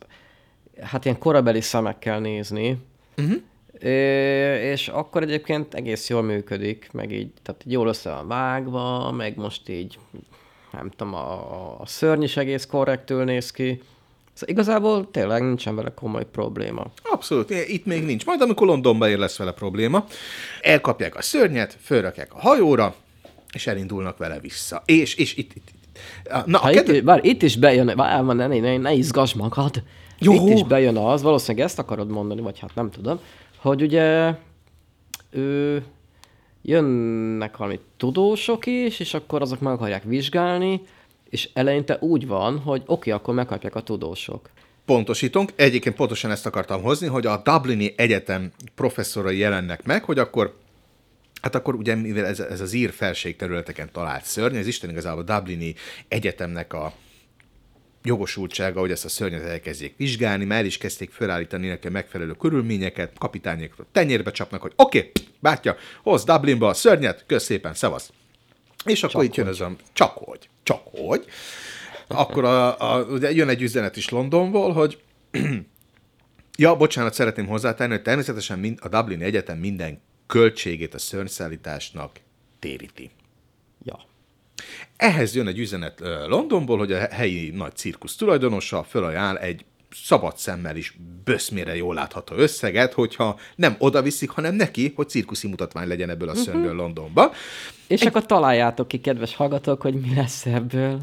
[0.81, 2.77] hát ilyen korabeli szemekkel nézni,
[3.17, 3.37] uh-huh.
[4.63, 9.69] és akkor egyébként egész jól működik, meg így, tehát jól össze van vágva, meg most
[9.69, 9.99] így,
[10.73, 13.83] nem tudom, a, a szörny is egész korrektül néz ki.
[14.41, 16.87] Szóval igazából tényleg nincsen vele komoly probléma.
[17.03, 18.27] Abszolút, itt még nincs.
[18.27, 20.05] Majd amikor Londonba ér lesz vele probléma,
[20.61, 22.95] elkapják a szörnyet, fölrakják a hajóra,
[23.53, 24.83] és elindulnak vele vissza.
[24.85, 26.47] És, és itt, itt, itt.
[26.47, 26.97] Na, a Ha kedve...
[26.97, 29.83] itt, bár itt is bejön, vár, ne, ne, ne, ne izgass magad.
[30.19, 30.33] Jó.
[30.33, 33.21] Itt is bejön az, valószínűleg ezt akarod mondani, vagy hát nem tudom,
[33.57, 34.35] hogy ugye
[35.31, 35.83] ő,
[36.63, 40.83] jönnek valami tudósok is, és akkor azok meg akarják vizsgálni,
[41.31, 44.51] és eleinte úgy van, hogy oké, okay, akkor megkapják a tudósok.
[44.85, 50.59] Pontosítunk, egyébként pontosan ezt akartam hozni, hogy a Dublini Egyetem professzorai jelennek meg, hogy akkor
[51.43, 55.25] Hát akkor ugye, mivel ez, ez az ír felség területeken talált szörny, ez Isten igazából
[55.27, 55.75] a Dublini
[56.09, 56.93] Egyetemnek a
[58.03, 62.33] jogosultsága, hogy ezt a szörnyet elkezdjék vizsgálni, már el is kezdték felállítani neki a megfelelő
[62.33, 68.13] körülményeket, kapitányékról tenyérbe csapnak, hogy oké, okay, bátya, hozz Dublinba a szörnyet, kösz szépen, szevasz.
[68.85, 71.25] És akkor csak itt jön az a, csak hogy, csak hogy.
[72.07, 75.03] Akkor a, a, ugye jön egy üzenet is Londonból, hogy
[76.59, 82.21] ja, bocsánat, szeretném hozzátenni, hogy természetesen mind, a Dublin Egyetem minden költségét a szörnyszállításnak
[82.59, 83.11] téríti.
[83.83, 83.99] Ja.
[84.97, 90.77] Ehhez jön egy üzenet Londonból, hogy a helyi nagy cirkusz tulajdonosa fölajánl egy szabad szemmel
[90.77, 96.11] is böszmére jól látható összeget, hogyha nem oda viszik, hanem neki, hogy cirkuszi mutatvány legyen
[96.11, 96.73] ebből a uh-huh.
[96.73, 97.33] Londonba.
[97.87, 98.07] És egy...
[98.07, 101.01] akkor találjátok ki, kedves hallgatók, hogy mi lesz ebből.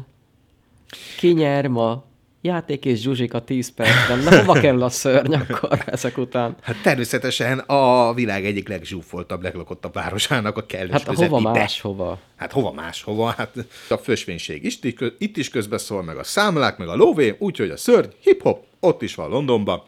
[1.16, 2.06] Ki nyer ma?
[2.40, 4.18] Játék és Zsuzsika 10 percben.
[4.18, 6.56] Na, hova kerül a szörny akkor ezek után?
[6.62, 11.28] Hát természetesen a világ egyik legzsúfoltabb, leglakottabb városának a kellős Hát közepite.
[11.28, 12.18] hova máshova?
[12.36, 13.26] Hát hova máshova?
[13.36, 13.54] Hát
[13.88, 14.78] a fősvénység is,
[15.18, 19.14] itt is közbeszól, meg a számlák, meg a lóvé, úgyhogy a szörny, hip-hop, ott is
[19.14, 19.82] van Londonban.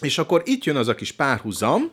[0.00, 1.90] És akkor itt jön az a kis párhuzam,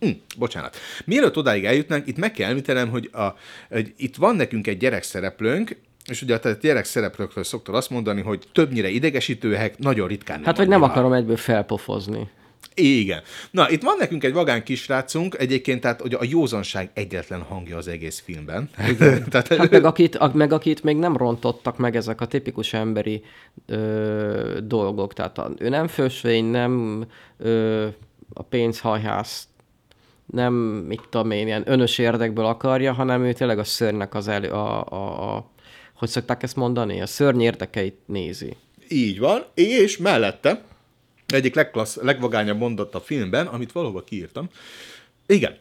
[0.00, 0.76] Hm, bocsánat.
[1.04, 3.24] Mielőtt odáig eljutnánk, itt meg kell említenem, hogy, a,
[3.68, 5.76] hogy itt van nekünk egy gyerekszereplőnk,
[6.10, 10.82] és ugye a gyerekszereplőkről szoktad azt mondani, hogy többnyire idegesítőek, nagyon ritkán Hát, hogy nem
[10.82, 12.28] akarom egyből felpofozni.
[12.74, 13.22] Igen.
[13.50, 17.88] Na, itt van nekünk egy vagán kisrácunk, egyébként tehát hogy a józanság egyetlen hangja az
[17.88, 18.70] egész filmben.
[19.30, 23.22] tehát, hát meg akit, meg akit még nem rontottak meg ezek a tipikus emberi
[23.66, 25.12] ö, dolgok.
[25.12, 27.04] Tehát a, ő nem fősvény, nem
[27.38, 27.86] ö,
[28.32, 29.48] a pénzhajhász,
[30.26, 30.54] nem,
[30.88, 34.86] mit tudom én, ilyen önös érdekből akarja, hanem ő tényleg a szörnynek az elő, a,
[34.88, 35.52] a, a
[35.94, 37.00] hogy szokták ezt mondani?
[37.00, 38.56] A szörny érdekeit nézi.
[38.88, 40.62] Így van, és mellette
[41.26, 44.48] egyik legklassz, legvagányabb mondat a filmben, amit valóban kiírtam.
[45.26, 45.56] Igen.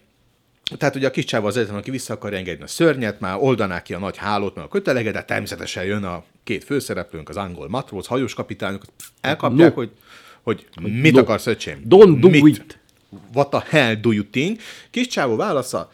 [0.78, 3.82] Tehát ugye a kis csáva az egyetlen, aki vissza akar engedni a szörnyet, már oldaná
[3.82, 7.70] ki a nagy hálót, meg a kötelege, de természetesen jön a két főszereplőnk, az angol
[7.70, 8.84] matróz, hajós kapitányok,
[9.22, 9.76] elkapják, No.
[9.76, 9.92] hogy,
[10.44, 11.20] hogy mit no.
[11.20, 11.82] akarsz, öcsém?
[11.90, 12.48] Don't do mit?
[12.48, 12.80] it.
[13.34, 14.60] What the hell do you think?
[14.92, 15.92] Kis csávó válasza,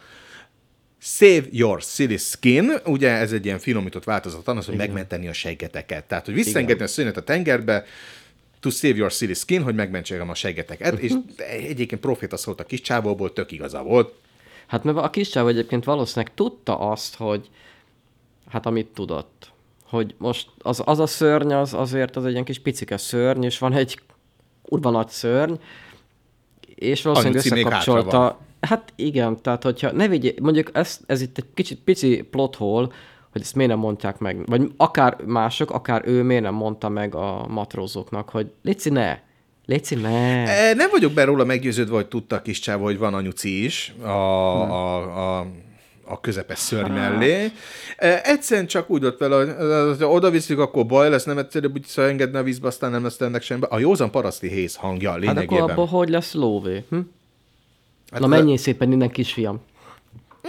[1.02, 6.04] Save your silly skin, ugye ez egy ilyen finomított változat annak, hogy megmenteni a seggeteket.
[6.04, 7.84] Tehát, hogy visszaengedni a szőnyeget a tengerbe,
[8.60, 12.80] to save your silly skin, hogy megmentsem a seggeteket, és egyébként proféta szólt a kis
[12.80, 14.14] csávóból, tök igaza volt.
[14.66, 17.50] Hát mert a kis csáv egyébként valószínűleg tudta azt, hogy
[18.48, 19.52] hát amit tudott.
[19.84, 23.58] Hogy most az, az a szörny, az azért az egy ilyen kis picike szörny, és
[23.58, 24.00] van egy
[24.62, 25.54] kurva nagy szörny,
[26.74, 28.38] és valószínűleg Anyuci összekapcsolta.
[28.60, 32.88] Hát igen, tehát hogyha ne vigyél, mondjuk ez, ez itt egy kicsit pici plot hole,
[33.32, 37.14] hogy ezt miért nem mondják meg, vagy akár mások, akár ő miért nem mondta meg
[37.14, 39.18] a matrózoknak, hogy Léci ne,
[39.66, 40.08] Léci ne.
[40.48, 43.94] E, Nem vagyok be róla meggyőződve, hogy tudta a kis csávó, hogy van anyuci is
[44.02, 45.46] a, a, a,
[46.04, 47.50] a közepes szörny mellé.
[47.96, 51.72] E, Egyszerűen csak úgy ott vele, hogy ha oda viszik, akkor baj lesz, nem egyszerűbb,
[51.72, 53.62] hogy szóval engedne a vízbe, aztán nem lesz ennek semmi.
[53.68, 55.58] A józan paraszti héz hangja hát lényegében.
[55.58, 56.84] akkor abból hogy lesz lóvé?
[56.90, 56.98] Hm?
[58.10, 59.60] Hát Na menjél szépen innen, kisfiam.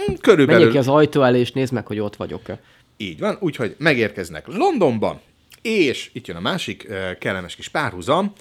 [0.00, 2.60] Menjél Körülbelül ki az ajtó elé, és nézd meg, hogy ott vagyok-e.
[2.96, 5.20] így van, úgyhogy megérkeznek Londonba,
[5.62, 8.32] és itt jön a másik eh, kellemes kis párhuzam,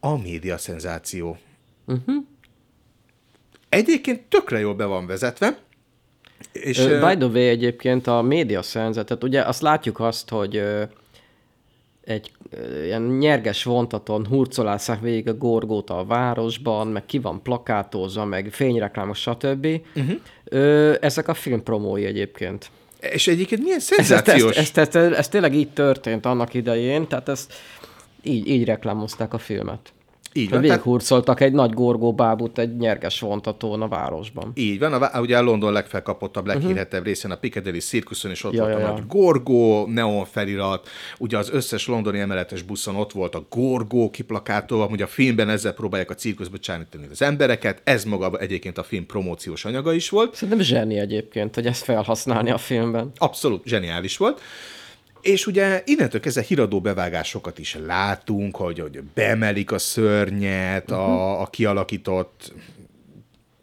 [0.00, 1.38] a média szenzáció.
[1.86, 2.24] Uh-huh.
[3.68, 5.58] Egyébként tökre jól be van vezetve,
[6.52, 10.62] és eh, By the way, egyébként a média szenzetet, ugye azt látjuk azt, hogy
[12.06, 12.30] egy
[12.84, 19.20] ilyen nyerges vontaton hurcolászák végig a gorgóta a városban, meg ki van plakátozva, meg fényreklámos,
[19.20, 19.66] stb.
[19.96, 20.20] Uh-huh.
[20.44, 22.70] Ö, ezek a filmpromói egyébként.
[23.00, 24.56] és egyébként milyen Ez, ez, ez, szenzációs.
[24.56, 27.52] ez, ez, ez, ez tényleg így történt annak idején, tehát ezt
[28.22, 29.92] így, így reklámozták a filmet.
[30.36, 34.52] Így van, tehát, Végighurcoltak egy nagy gorgóbábút egy nyerges vontatón a városban.
[34.54, 38.60] így van, a, ugye a London legfelkapottabb, leghírhettebb részén a Piccadilly Circuson is ott Ja,
[38.60, 38.92] volt ja, a ja.
[38.92, 44.86] nagy Gorgó, neon felirat, ugye az összes londoni emeletes buszon ott volt a Gorgó kiplakátolva,
[44.86, 49.06] ugye a filmben ezzel próbálják a cirkuszba csábítani az embereket, ez maga egyébként a film
[49.06, 53.10] promóciós anyaga is volt, Szerintem zseni egyébként, hogy ezt felhasználni a filmben.
[53.16, 54.40] abszolút zseniális volt.
[55.26, 61.46] És ugye innentől kezdve híradó bevágásokat is látunk, hogy, hogy beemelik a szörnyet a, a
[61.46, 62.52] kialakított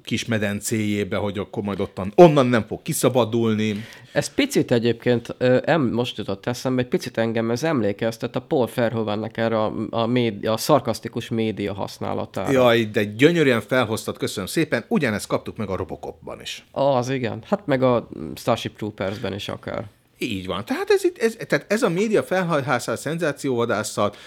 [0.03, 3.85] kis medencéjébe, hogy akkor majd ottan, onnan nem fog kiszabadulni.
[4.11, 9.37] Ez picit egyébként, em, most jutott eszembe, egy picit engem ez emlékeztet a Paul Verhoevennek
[9.37, 12.51] erre a, a, média, a szarkasztikus média használatára.
[12.51, 14.85] Jaj, de gyönyörűen felhoztad, köszönöm szépen.
[14.87, 16.65] Ugyanezt kaptuk meg a Robocopban is.
[16.71, 19.85] Az igen, hát meg a Starship Troopersben is akár.
[20.23, 20.65] Így van.
[20.65, 24.17] Tehát ez, itt, ez, tehát ez a média felhajhászás, szenzációvadászat,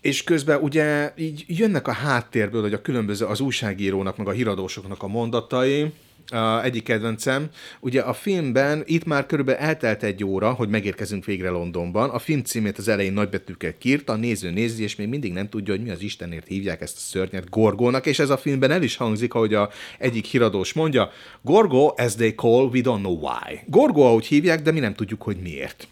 [0.00, 5.02] és közben ugye így jönnek a háttérből, hogy a különböző az újságírónak, meg a híradósoknak
[5.02, 5.92] a mondatai,
[6.30, 7.48] a egyik kedvencem,
[7.80, 12.10] ugye a filmben itt már körülbelül eltelt egy óra, hogy megérkezünk végre Londonban.
[12.10, 15.74] A film címét az elején nagybetűkkel kírta, a néző nézi, és még mindig nem tudja,
[15.74, 18.96] hogy mi az Istenért hívják ezt a szörnyet Gorgónak, és ez a filmben el is
[18.96, 21.10] hangzik, ahogy a egyik híradós mondja,
[21.42, 23.60] Gorgo, as they call, we don't know why.
[23.66, 25.88] Gorgo, ahogy hívják, de mi nem tudjuk, hogy miért.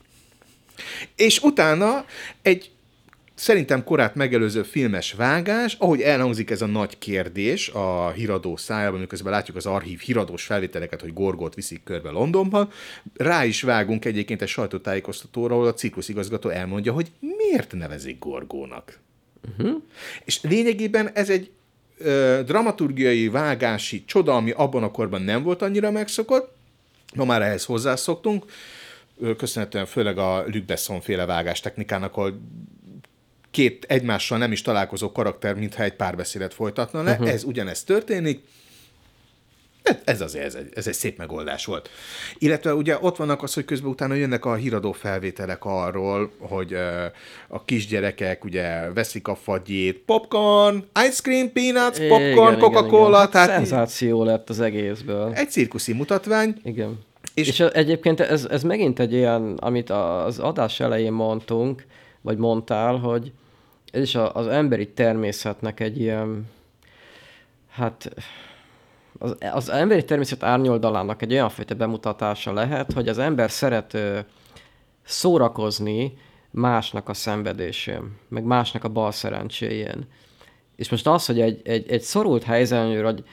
[1.16, 2.05] És utána
[2.43, 2.71] egy
[3.40, 9.33] szerintem korát megelőző filmes vágás, ahogy elhangzik ez a nagy kérdés a híradó szájában, miközben
[9.33, 12.70] látjuk az archív híradós felvételeket, hogy Gorgót viszik körbe Londonban,
[13.16, 18.98] rá is vágunk egyébként egy sajtótájékoztatóra, ahol a cikluszigazgató elmondja, hogy miért nevezik Gorgónak.
[19.59, 19.83] Uh-huh.
[20.24, 21.50] És lényegében ez egy
[21.98, 26.57] ö, dramaturgiai vágási csoda, ami abban a korban nem volt annyira megszokott,
[27.14, 28.44] ma már ehhez hozzászoktunk,
[29.37, 32.40] köszönhetően főleg a Luc Besson féle vágás technikának, ahol
[33.51, 37.11] két egymással nem is találkozó karakter, mintha egy párbeszédet folytatna le.
[37.13, 37.29] Uh-huh.
[37.29, 38.43] Ez ugyanezt történik.
[40.05, 41.89] Ez- azért ez egy, ez egy szép megoldás volt.
[42.39, 46.75] Illetve ugye ott vannak az, hogy közben utána jönnek a híradó felvételek arról, hogy
[47.49, 54.25] a kisgyerekek ugye veszik a fagyét, popcorn, ice cream, peanuts, popcorn, Coca-Cola, Hát tehát Szenzáció
[54.25, 55.33] lett az egészből.
[55.35, 56.99] egy cirkuszi mutatvány, Igen.
[57.35, 61.85] És- És, és egyébként ez, ez megint egy ilyen, amit az adás elején mondtunk,
[62.21, 63.33] vagy mondtál, hogy
[63.93, 66.47] ez is az emberi természetnek egy ilyen,
[67.69, 68.11] hát
[69.19, 73.99] az, az emberi természet árnyoldalának egy olyan fajta bemutatása lehet, hogy az ember szeret
[75.03, 76.19] szórakozni
[76.51, 80.07] másnak a szenvedésén, meg másnak a bal szerencséjén.
[80.77, 83.25] És most az, hogy egy, egy, egy szorult helyzetben, hogy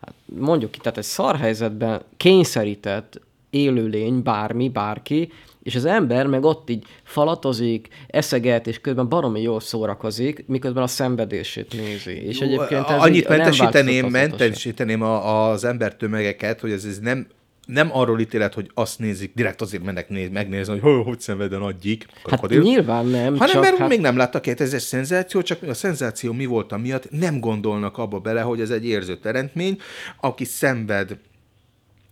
[0.00, 5.32] hát mondjuk ki, tehát egy szar helyzetben kényszerített élőlény, bármi, bárki,
[5.64, 10.86] és az ember meg ott így falatozik, eszeget, és közben baromi jól szórakozik, miközben a
[10.86, 12.26] szenvedését nézi.
[12.26, 17.26] És egyébként ez Annyit mentesíteném, mentesíteném a, az embertömegeket, hogy ez, ez nem
[17.66, 21.52] nem arról ítélet, hogy azt nézik, direkt azért mennek néz, megnézni, hogy hogy, hogy szenved
[21.52, 23.88] a nagy gyík, Hát nyilván nem, hanem csak mert hát...
[23.88, 28.18] még nem láttak ez egy szenzáció, csak a szenzáció mi volt miatt, nem gondolnak abba
[28.18, 29.78] bele, hogy ez egy érző teremtmény,
[30.20, 31.16] aki szenved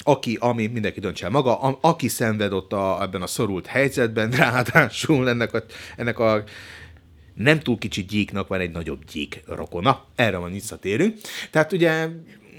[0.02, 4.30] aki, ami mindenki döntse el maga, a, aki szenved ott a, ebben a szorult helyzetben,
[4.42, 5.62] ráadásul ennek a,
[5.96, 6.42] ennek a
[7.34, 11.18] nem túl kicsi gyíknak van egy nagyobb gyík rokona, erre van visszatérünk.
[11.50, 12.08] Tehát ugye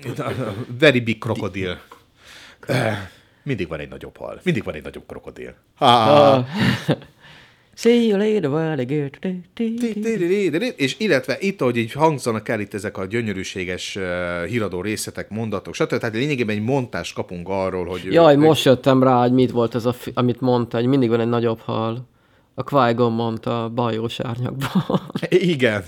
[0.80, 1.80] very big krokodil.
[2.68, 3.08] Eh,
[3.44, 5.54] Mindig van egy nagyobb hal, mindig van egy nagyobb krokodil.
[5.76, 5.86] Ha,
[6.32, 6.46] Ah.
[7.76, 9.32] See you later, alligator.
[10.76, 14.04] És illetve itt, ahogy így hangzanak el itt ezek a gyönyörűséges uh,
[14.46, 15.98] híradó részletek, mondatok, stb.
[15.98, 18.04] Tehát lényegében egy montást kapunk arról, hogy...
[18.04, 21.20] Jaj, most jöttem rá, hogy mit volt ez, a fi- amit mondta, hogy mindig van
[21.20, 22.12] egy nagyobb hal.
[22.56, 25.02] A qui mondta a bajós árnyakban.
[25.30, 25.84] Igen.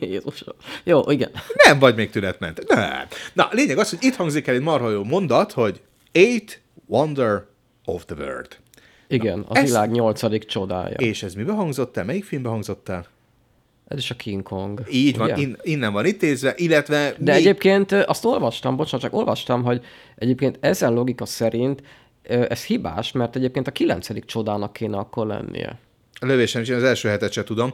[0.00, 0.54] Jézusom.
[0.84, 1.30] Jó, igen.
[1.66, 2.68] Nem vagy még tünetment.
[2.68, 3.06] Nem.
[3.32, 5.80] Na, lényeg az, hogy itt hangzik el egy marha jó mondat, hogy
[6.12, 7.46] Eight Wonder
[7.84, 8.56] of the World.
[9.10, 10.96] Igen, a ez- világ nyolcadik csodája.
[10.96, 12.04] És ez mibe hangzott el?
[12.04, 13.06] Melyik filmbe hangzott el?
[13.88, 14.82] Ez is a King Kong.
[14.90, 15.40] Így van, ugye?
[15.42, 17.14] in, innen van intézve, illetve...
[17.18, 19.84] De még- egyébként ö, azt olvastam, bocsánat, csak olvastam, hogy
[20.16, 21.82] egyébként ezen logika szerint
[22.22, 25.78] ö, ez hibás, mert egyébként a kilencedik csodának kéne akkor lennie.
[26.20, 27.70] A lövésem is, én az első hetet se tudom.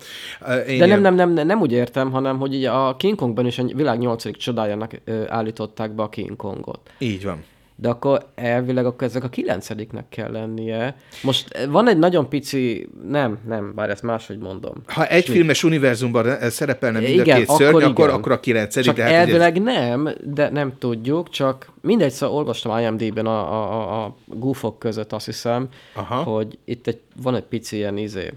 [0.69, 3.47] Én De nem, nem, nem, nem, nem úgy értem, hanem hogy így a King Kongban
[3.47, 4.93] is a világ nyolcadik csodájának
[5.29, 6.91] állították be a King Kongot.
[6.99, 7.45] Így van.
[7.79, 10.97] De akkor elvileg akkor ezek a kilencediknek kell lennie.
[11.23, 14.75] Most eh, van egy nagyon pici, nem, nem, bár ezt máshogy mondom.
[14.87, 18.19] Ha egy filmes univerzumban re- szerepelne mind a Igen, két szörny, akkor akkor, igen.
[18.19, 18.87] akkor a kilencedik.
[18.87, 24.05] Csak ugye- elvileg nem, de nem tudjuk, csak mindegy, szóval olvastam IMD-ben a, a, a,
[24.05, 26.23] a goofok között, azt hiszem, Aha.
[26.23, 28.33] hogy itt egy, van egy pici ilyen izé.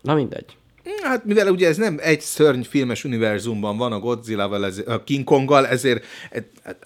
[0.00, 0.56] Na mindegy.
[1.02, 5.24] Hát mivel ugye ez nem egy szörny filmes univerzumban van a Godzilla-val, ez, a King
[5.24, 6.04] Konggal, ezért,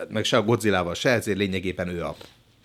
[0.08, 2.16] meg se a Godzilla-val se, ezért lényegében ő a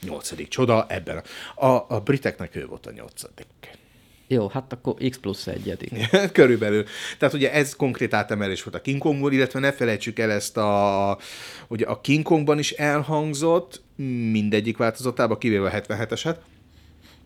[0.01, 1.23] nyolcadik csoda ebben.
[1.55, 3.47] A, a, a briteknek ő volt a nyolcadik.
[4.27, 6.09] Jó, hát akkor X plusz egyedik.
[6.31, 6.85] Körülbelül.
[7.17, 11.17] Tehát ugye ez konkrét átemelés volt a King Kongból, illetve ne felejtsük el ezt a,
[11.67, 13.81] ugye a King Kongban is elhangzott,
[14.31, 16.35] mindegyik változatában, kivéve a 77-eset,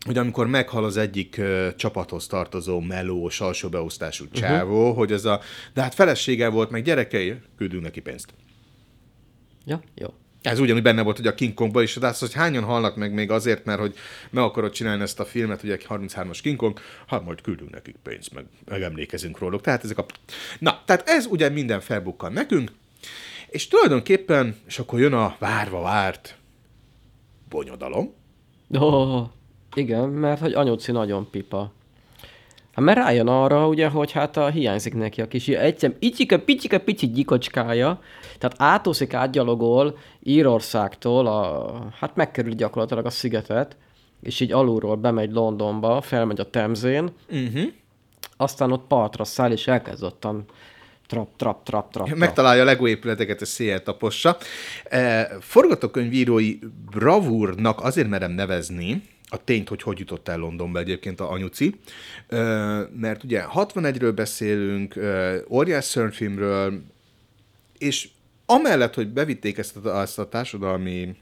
[0.06, 4.96] hogy amikor meghal az egyik ö, csapathoz tartozó melós, alsó beosztású csávó, uh-huh.
[4.96, 5.40] hogy ez a,
[5.74, 8.34] de hát felesége volt, meg gyerekei, küldünk neki pénzt.
[9.64, 10.06] Ja, jó.
[10.42, 13.12] Ez ugyanúgy benne volt, hogy a King Kongban is, de az, hogy hányan halnak meg
[13.12, 13.94] még azért, mert hogy
[14.30, 18.34] meg akarod csinálni ezt a filmet, ugye 33-as King Kong, hát majd küldünk nekik pénzt,
[18.34, 19.60] meg megemlékezünk róluk.
[19.60, 20.06] Tehát ezek a...
[20.58, 22.72] Na, tehát ez ugye minden felbukkan nekünk,
[23.48, 26.38] és tulajdonképpen, és akkor jön a várva várt
[27.48, 28.14] bonyodalom.
[28.70, 29.28] Oh,
[29.78, 31.72] igen, mert hogy anyuci nagyon pipa.
[32.72, 36.78] Hát mert rájön arra, ugye, hogy hát a, hiányzik neki a kis, egyszerűen icsike, picsike,
[36.78, 38.00] pici gyikocskája,
[38.38, 43.76] tehát átúszik, átgyalogol Írországtól, a, hát megkerül gyakorlatilag a szigetet,
[44.22, 47.62] és így alulról bemegy Londonba, felmegy a Temzén, Uh-huh.
[48.36, 50.44] aztán ott partra száll, és elkezd ottan
[51.06, 52.18] trap, trap, trap, trap, trap.
[52.18, 54.36] Megtalálja a Lego épületeket, és széjjel tapossa.
[54.84, 56.58] E, forgatókönyvírói
[56.90, 61.80] bravúrnak azért merem nevezni, a tényt, hogy hogy jutott el Londonba egyébként a anyuci,
[62.96, 64.94] mert ugye 61-ről beszélünk,
[65.48, 66.82] óriás szörnyfilmről,
[67.78, 68.08] és
[68.46, 71.16] amellett, hogy bevitték ezt a, ezt a társadalmi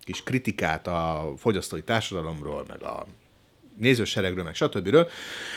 [0.00, 3.06] kis kritikát a fogyasztói társadalomról, meg a
[3.76, 4.96] nézőseregről, meg stb.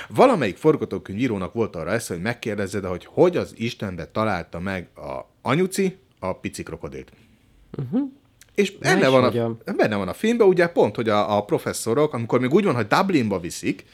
[0.10, 5.26] Valamelyik forgatókönyvírónak volt arra esze, hogy megkérdezze, de hogy hogy az Istenbe találta meg a
[5.42, 7.12] anyuci a pici krokodilt.
[7.78, 8.12] Uh-huh.
[8.56, 9.62] És benne van, a, hogyan.
[9.76, 12.88] benne van a filmben, ugye pont, hogy a, a professzorok, amikor még úgy van, hogy
[12.88, 13.86] Dublinba viszik,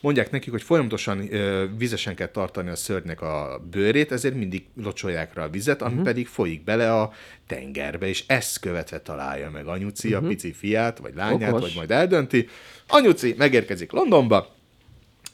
[0.00, 5.34] mondják nekik, hogy folyamatosan ö, vizesen kell tartani a szörnynek a bőrét, ezért mindig locsolják
[5.34, 6.06] rá a vizet, ami uh-huh.
[6.06, 7.12] pedig folyik bele a
[7.46, 10.24] tengerbe, és ezt követve találja meg anyuci uh-huh.
[10.24, 11.60] a pici fiát, vagy lányát, Okos.
[11.60, 12.48] vagy majd eldönti.
[12.88, 14.54] Anyuci megérkezik Londonba,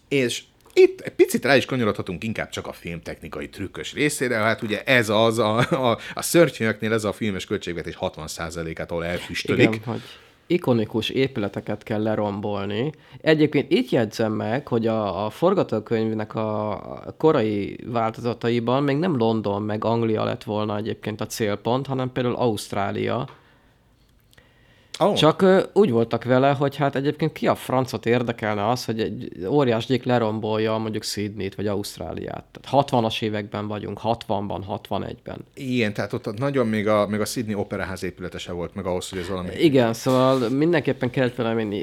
[0.08, 4.82] és itt egy picit rá is kanyarodhatunk inkább csak a filmtechnikai trükkös részére, hát ugye
[4.82, 9.74] ez az, a, a, a szörnyfilmeknél ez a filmes költségvetés 60%-át, ahol elfüstölik.
[9.74, 10.02] Igen, hogy
[10.50, 12.92] ikonikus épületeket kell lerombolni.
[13.20, 19.84] Egyébként itt jegyzem meg, hogy a, a forgatókönyvnek a korai változataiban még nem London meg
[19.84, 23.28] Anglia lett volna egyébként a célpont, hanem például Ausztrália.
[25.02, 25.14] Oh.
[25.14, 29.46] Csak ö, úgy voltak vele, hogy hát egyébként ki a francot érdekelne az, hogy egy
[29.48, 32.44] óriás gyék lerombolja mondjuk Sydneyt vagy Ausztráliát.
[32.60, 35.38] Tehát 60-as években vagyunk, 60-ban, 61-ben.
[35.54, 39.08] Igen, tehát ott nagyon még a, még a Sydney Operaház épülete se volt meg ahhoz,
[39.08, 39.48] hogy ez valami...
[39.58, 41.82] Igen, szóval mindenképpen kellett valami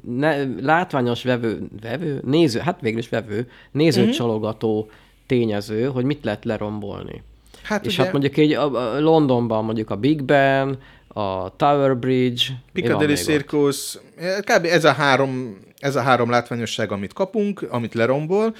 [0.00, 4.90] ne, látványos vevő, vevő, néző, hát végül is vevő, nézőcsalogató
[5.26, 7.22] tényező, hogy mit lehet lerombolni.
[7.62, 10.78] Hát És ugye- hát mondjuk így a, a Londonban mondjuk a Big Ben,
[11.12, 12.44] a Tower Bridge.
[12.72, 13.14] Piccadilly?
[13.14, 13.98] Circus,
[14.40, 14.64] kb.
[14.64, 18.54] ez a három, ez a három látványosság, amit kapunk, amit lerombol.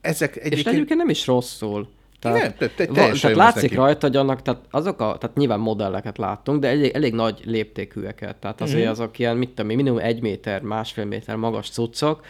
[0.00, 0.74] Ezek És egyébként...
[0.74, 1.88] egyébként nem is rosszul.
[2.24, 3.74] Igen, te- te- van, tehát látszik neki.
[3.74, 8.36] rajta, hogy annak, tehát azok a, tehát nyilván modelleket láttunk, de elég, elég nagy léptékűeket.
[8.36, 8.88] Tehát azért Mhm.
[8.88, 9.02] uh-huh.
[9.02, 12.24] azok ilyen, mit tudom én, minimum egy méter, másfél méter magas cuccok,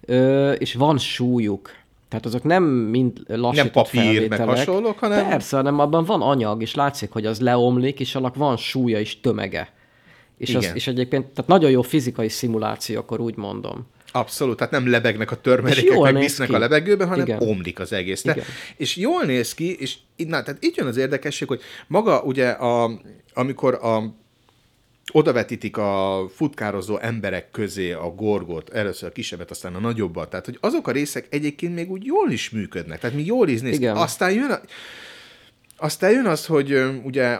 [0.00, 1.70] ö, és van súlyuk.
[2.12, 6.74] Tehát azok nem mind lassított papír, meg hasonlók, hanem- Persze, hanem abban van anyag, és
[6.74, 9.72] látszik, hogy az leomlik, és annak van súlya és tömege.
[10.38, 13.86] És, az, és egyébként, tehát nagyon jó fizikai szimuláció, akkor úgy mondom.
[14.12, 16.54] Abszolút, tehát nem lebegnek a törmelékek, meg visznek ki.
[16.54, 17.40] a levegőbe, hanem Igen.
[17.40, 18.24] omlik az egész.
[18.24, 18.44] Igen.
[18.76, 22.90] és jól néz ki, és na, tehát itt jön az érdekesség, hogy maga ugye, a,
[23.34, 24.14] amikor a
[25.12, 30.30] odavetítik a futkározó emberek közé a gorgot, először a kisebbet, aztán a nagyobbat.
[30.30, 32.98] Tehát, hogy azok a részek egyébként még úgy jól is működnek.
[33.00, 33.76] Tehát még jól is néz ki.
[33.76, 33.96] Igen.
[33.96, 34.60] Aztán jön a,
[35.76, 37.38] aztán jön az, hogy ugye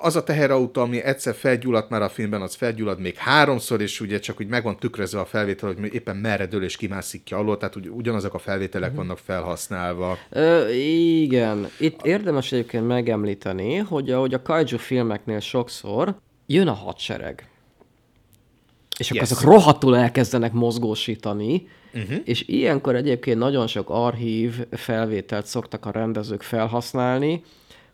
[0.00, 4.18] az a teherautó, ami egyszer felgyulladt már a filmben, az felgyullad még háromszor, és ugye
[4.18, 7.56] csak úgy meg van tükrözve a felvétel, hogy éppen merre dől és kimászik ki alól,
[7.58, 8.98] tehát ugyanazok a felvételek Mhm.
[8.98, 10.18] vannak felhasználva.
[10.30, 11.68] Ö, igen.
[11.78, 16.16] Itt érdemes egyébként megemlíteni, hogy ahogy a kaiju filmeknél sokszor
[16.46, 17.46] jön a hadsereg.
[18.98, 19.30] És akkor Yes.
[19.30, 22.16] azok rohadtul elkezdenek mozgósítani, uh-huh.
[22.24, 27.42] és ilyenkor egyébként nagyon sok archív felvételt szoktak a rendezők felhasználni,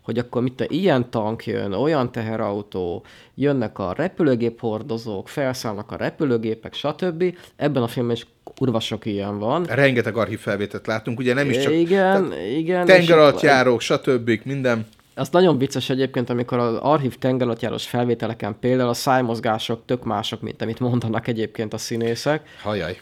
[0.03, 5.97] hogy akkor mit a ilyen tank jön, olyan teherautó, jönnek a repülőgép hordozók, felszállnak a
[5.97, 7.37] repülőgépek, stb.
[7.57, 9.65] Ebben a filmben is kurva sok ilyen van.
[9.65, 12.87] Rengeteg archív felvételt látunk, ugye nem is csak igen, igen.
[12.87, 14.31] tenger alatt járók, stb.
[14.45, 14.87] minden.
[15.19, 20.63] Az nagyon vicces egyébként, amikor az archív tengeralattjáros felvételeken például a szájmozgások tök mások, mint
[20.63, 22.49] amit mondanak egyébként a színészek.
[22.63, 22.99] Hajaj.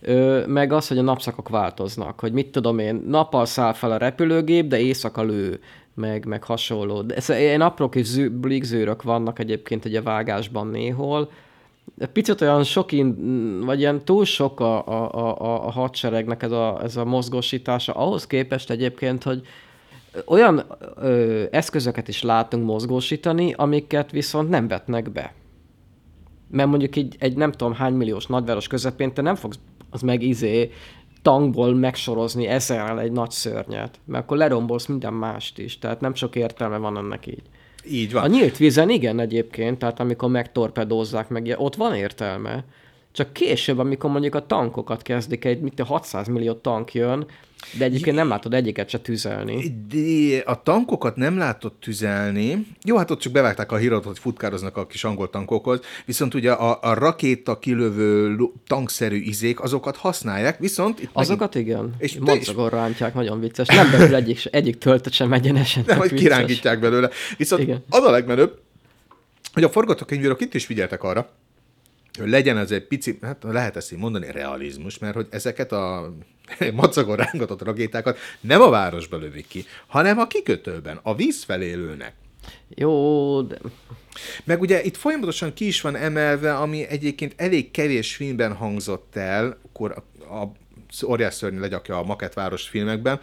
[0.00, 3.96] Ö, meg az, hogy a napszakok változnak, hogy mit tudom én, nappal száll fel a
[3.96, 5.60] repülőgép, de éjszaka lő,
[5.94, 7.02] meg, meg hasonló.
[7.02, 11.30] De ez, ilyen apró kis zű, blikzőrök vannak egyébként ugye vágásban néhol.
[12.12, 16.50] Picit olyan sok, in, vagy ilyen túl sok a, a, a, a- a hadseregnek ez
[16.50, 19.42] a, ez a mozgósítása, ahhoz képest egyébként, hogy
[20.26, 20.64] olyan
[20.96, 25.34] ö, eszközöket is látunk mozgósítani, amiket viszont nem vetnek be.
[26.50, 29.58] Mert mondjuk egy, egy nem tudom hány milliós nagyváros közepén te nem fogsz
[29.90, 30.70] az meg izé
[31.22, 36.36] tankból megsorozni ezerrel egy nagy szörnyet, mert akkor lerombolsz minden mást is, tehát nem sok
[36.36, 37.42] értelme van ennek így.
[37.86, 38.30] Így A van.
[38.30, 42.64] nyílt vízen igen egyébként, tehát amikor megtorpedózzák meg, ott van értelme.
[43.12, 47.26] Csak később, amikor mondjuk a tankokat kezdik, egy mit a 600 millió tank jön,
[47.78, 49.74] de egyébként nem látod egyiket se tüzelni.
[49.88, 52.66] De a tankokat nem látott tüzelni.
[52.84, 56.52] Jó, hát ott csak bevágták a hírat, hogy futkároznak a kis angol tankokhoz, viszont ugye
[56.52, 58.36] a, a rakéta kilövő
[58.66, 61.94] tankszerű izék, azokat használják, viszont itt Azokat igen.
[61.98, 63.66] És Madzagon rántják, nagyon vicces.
[63.66, 65.82] Nem belül egyik, egyik töltet sem egyenesen.
[65.86, 67.10] nem, hogy kirángítják belőle.
[67.36, 67.62] Viszont.
[67.62, 67.84] Igen.
[67.88, 68.58] az a legmenőbb,
[69.52, 71.30] hogy a forgatókönyvírók itt is figyeltek arra,
[72.18, 76.14] hogy legyen ez egy pici, hát lehet ezt így mondani, realizmus, mert hogy ezeket a
[76.72, 82.12] macagon rángatott rakétákat nem a városba lövik ki, hanem a kikötőben, a víz felé lőnek.
[82.68, 83.58] Jó, de
[84.44, 89.58] Meg ugye itt folyamatosan ki is van emelve, ami egyébként elég kevés filmben hangzott el,
[89.66, 90.52] akkor a, a
[91.06, 93.20] óriás szörny legyakja a maketváros filmekben,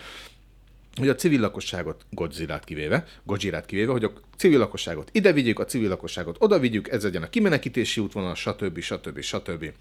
[0.95, 5.65] hogy a civil lakosságot, Godzilla-t kivéve, Godzilla-t kivéve, hogy a civil lakosságot ide vigyük, a
[5.65, 8.79] civil lakosságot oda vigyük, ez legyen a kimenekítési útvonal, stb.
[8.79, 9.19] stb.
[9.19, 9.73] stb.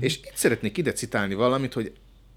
[0.00, 1.92] És itt szeretnék ide citálni valamit, hogy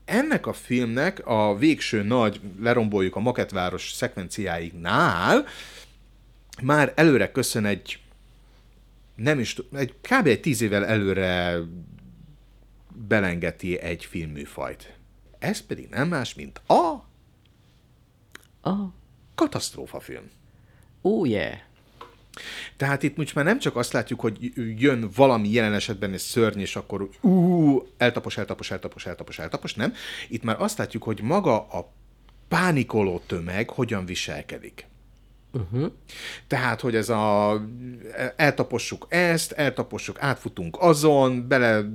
[0.06, 5.46] ennek a filmnek a végső nagy, leromboljuk a maketváros szekvenciáignál,
[6.64, 8.00] már előre köszön egy
[9.16, 10.28] nem is, egy, kb.
[10.28, 11.60] egy tíz évvel előre
[13.08, 14.94] belengeti egy filmműfajt.
[15.40, 17.11] Ez pedig nem más, mint a
[18.62, 18.88] ah,
[19.36, 20.30] katasztrófafilm.
[21.02, 21.58] oh yeah.
[22.78, 26.60] Tehát itt most már nem csak azt látjuk, hogy jön valami jelen esetben egy szörny,
[26.60, 29.94] és akkor ú, eltapos, eltapos, eltapos, eltapos, eltapos, nem.
[30.30, 31.92] Itt már azt látjuk, hogy maga a
[32.48, 34.88] pánikoló tömeg hogyan viselkedik.
[35.54, 35.92] Uh-huh.
[36.48, 37.62] Tehát, hogy ez a
[38.36, 41.86] eltapossuk ezt, eltapossuk, átfutunk azon, bele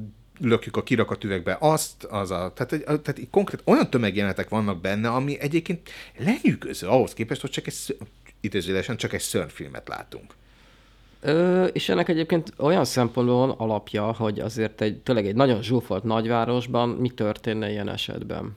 [0.41, 5.09] lökjük a kirakatüvegbe azt, az a, tehát, egy- tehát így konkrét olyan tömegjelenetek vannak benne,
[5.09, 7.97] ami egyébként lenyűgöző ahhoz képest, hogy csak egy,
[8.41, 10.35] idézőjelesen csak egy szörnyfilmet látunk.
[11.21, 16.03] Ö, és ennek egyébként olyan szempontból van alapja, hogy azért egy, tényleg egy nagyon zsúfolt
[16.05, 18.57] nagyvárosban mi történne ilyen esetben.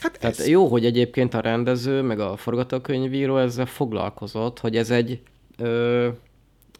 [0.00, 4.90] Hát Tehát ez, jó, hogy egyébként a rendező, meg a forgatókönyvíró ezzel foglalkozott, hogy ez
[4.90, 5.20] egy
[5.58, 6.08] ö,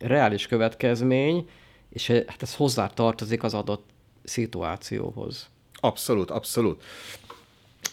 [0.01, 1.49] reális következmény,
[1.97, 3.85] és e- hát ez hozzá tartozik az adott
[4.25, 5.47] szituációhoz.
[5.81, 6.83] abszolút, abszolút.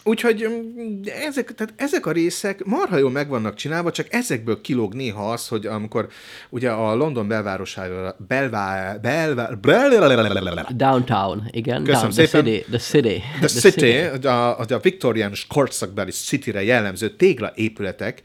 [0.02, 4.94] Úgyhogy mm, ezek, tehát ezek a részek marha jól meg vannak csinálva, csak ezekből kilóg
[4.94, 6.08] néha az, hogy amikor
[6.50, 11.84] ugye a London belvárosára, belvá, belvá, belvá, Downtown, igen.
[11.84, 12.44] Köszönöm down, szépen.
[12.44, 13.22] The city, the city.
[13.38, 18.22] The City, a, a viktoriánus korszakbeli Cityre jellemző tégla épületek,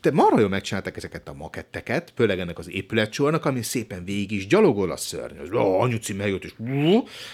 [0.00, 4.46] de marha jól megcsinálták ezeket a maketteket, főleg ennek az épületcsornak, ami szépen végig is
[4.46, 5.50] gyalogol a szörnyös.
[5.50, 6.52] Ó, anyuci megjött, és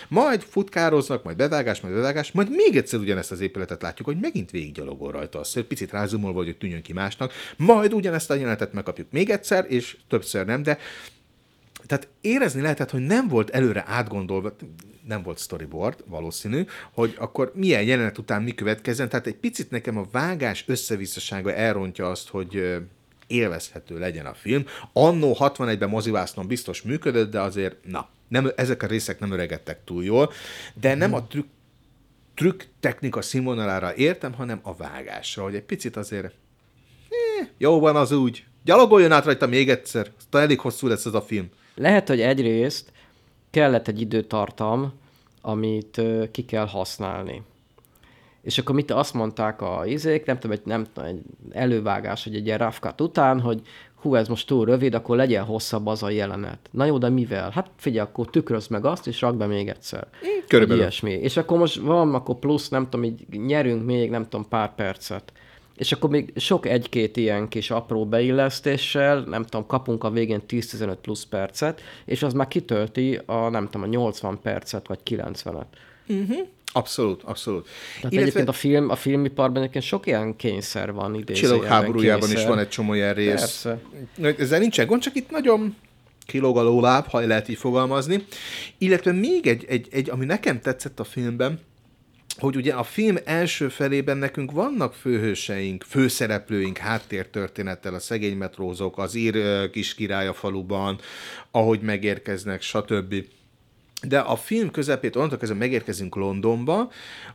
[0.09, 4.51] majd futkároznak, majd bevágás, majd bevágás, majd még egyszer ugyanezt az épületet látjuk, hogy megint
[4.51, 8.73] végig gyalogol rajta a szörny, picit rázumolva, hogy tűnjön ki másnak, majd ugyanezt a jelenetet
[8.73, 10.79] megkapjuk még egyszer, és többször nem, de
[11.89, 14.57] tehát érezni lehetett, hogy nem volt előre átgondolva,
[15.07, 19.09] nem volt storyboard, valószínű, hogy akkor milyen jelenet után mi következzen.
[19.09, 22.79] Tehát egy picit nekem a vágás összevisszasága elrontja azt, hogy
[23.27, 24.65] élvezhető legyen a film.
[24.93, 30.05] Annó 61-ben mozivásznon biztos működött, de azért, na, nem, ezek a részek nem öregedtek túl
[30.05, 30.33] jól,
[30.75, 31.49] de nem a trükk,
[32.35, 38.13] trükk technika színvonalára értem, hanem a vágásra, hogy egy picit azért eh, jó van az
[38.13, 41.49] úgy, gyalogoljon át rajta még egyszer, aztán elég hosszú lesz ez a film.
[41.79, 42.93] Lehet, hogy egyrészt
[43.51, 44.93] kellett egy időtartam,
[45.41, 46.01] amit
[46.31, 47.43] ki kell használni.
[48.43, 52.35] És akkor mit azt mondták a izék, nem tudom, egy, nem tudom, egy elővágás, hogy
[52.35, 53.61] egy ilyen rough után, hogy
[53.95, 56.59] hú, ez most túl rövid, akkor legyen hosszabb az a jelenet.
[56.71, 57.51] Na jó, de mivel?
[57.51, 60.07] Hát figyelj, akkor tükrözd meg azt, és rakd be még egyszer.
[60.49, 60.83] körülbelül.
[60.83, 61.13] Ilyesmi.
[61.13, 65.33] És akkor most van, akkor plusz, nem tudom, így nyerünk még, nem tudom, pár percet.
[65.79, 70.97] És akkor még sok egy-két ilyen kis apró beillesztéssel, nem tudom, kapunk a végén 10-15
[71.03, 75.67] plusz percet, és az már kitölti a, nem tudom, a 80 percet, vagy 90-et.
[76.73, 77.63] Abszolut, abszolut.
[77.65, 78.21] Tehát Illetve...
[78.21, 81.35] egyébként a, film, a filmiparban egyébként sok ilyen kényszer van idézőjelben.
[81.35, 83.35] Csillagok háborújában is van egy csomó ilyen rész.
[83.35, 83.81] Persze.
[84.39, 85.77] Ezzel nincsen gond, csak itt nagyon
[86.27, 88.25] kilóg a lóláb, ha lehet így fogalmazni.
[88.79, 91.61] Illetve még egy, egy, egy, ami nekem tetszett a filmben,
[92.39, 99.15] hogy ugye a film első felében nekünk vannak főhőseink, főszereplőink háttértörténettel, a szegény metrózók, az
[99.15, 101.01] ír kis király a faluban,
[101.51, 103.15] ahogy megérkeznek, stb.
[104.03, 106.91] De a film közepét, onnantól kezdve megérkezünk Londonba,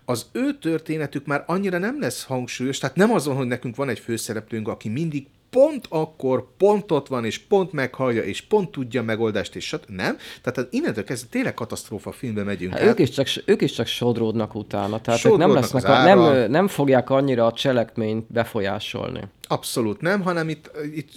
[0.05, 3.99] az ő történetük már annyira nem lesz hangsúlyos, tehát nem azon, hogy nekünk van egy
[3.99, 9.03] főszereplőnk, aki mindig pont akkor, pont ott van, és pont meghallja, és pont tudja a
[9.03, 9.89] megoldást, és stb.
[9.89, 10.17] Nem.
[10.41, 12.87] Tehát innentől kezdve tényleg katasztrófa filmbe megyünk Hát át.
[12.87, 16.51] ők, is csak, ők is csak sodródnak utána, tehát ők nem, Sodródnak lesznek a, nem,
[16.51, 19.21] nem fogják annyira a cselekményt befolyásolni.
[19.47, 21.11] Abszolút nem, hanem itt, itt,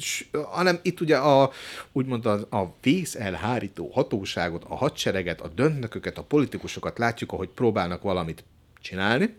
[0.50, 1.50] hanem itt ugye a,
[1.92, 8.02] úgymond a, a vész elhárító hatóságot, a hadsereget, a döntnököket, a politikusokat látjuk, ahogy próbálnak
[8.02, 8.44] valamit
[8.80, 9.34] csinálni.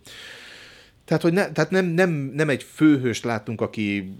[1.06, 4.16] Tehát, hogy ne, tehát nem, nem, nem egy főhőst látunk, aki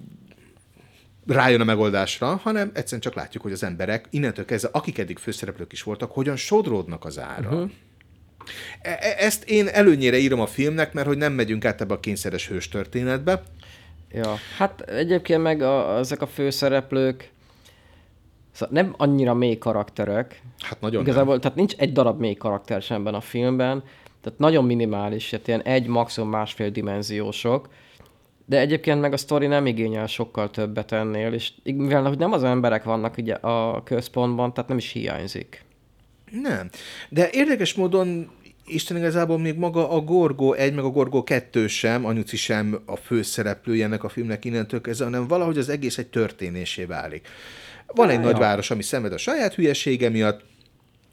[1.28, 5.72] rájön a megoldásra, hanem egyszerűen csak látjuk, hogy az emberek innentől kezdve, akik eddig főszereplők
[5.72, 7.50] is voltak, hogyan sodródnak az ára.
[7.50, 7.70] Uh-huh.
[9.18, 12.68] Ezt én előnyére írom a filmnek, mert hogy nem megyünk át ebbe a kényszeres hős
[12.70, 13.44] történetbe,
[14.12, 17.32] Ja, hát egyébként meg a, ezek a főszereplők
[18.52, 20.42] szóval nem annyira mély karakterek.
[20.60, 23.84] Hát nagyon Igazából, tehát nincs egy darab mély karakter sem ebben a filmben,
[24.22, 27.70] tehát nagyon minimális, tehát ilyen egy, maximum másfél dimenziósok,
[28.50, 32.44] de egyébként meg a sztori nem igényel sokkal többet ennél, és mivel hogy nem az
[32.44, 35.66] emberek vannak ugye a központban, tehát nem is hiányzik.
[36.32, 36.70] Nem.
[37.10, 38.30] De érdekes módon
[38.66, 42.96] Isten igazából még maga a Gorgó 1, meg a Gorgó 2 sem, anyuci sem a
[42.96, 47.28] főszereplője ennek a filmnek innentől kezdve, hanem valahogy az egész egy történésé válik.
[47.88, 48.26] Van egy Ja.
[48.26, 50.42] nagyváros, ami szenved a saját hülyesége miatt,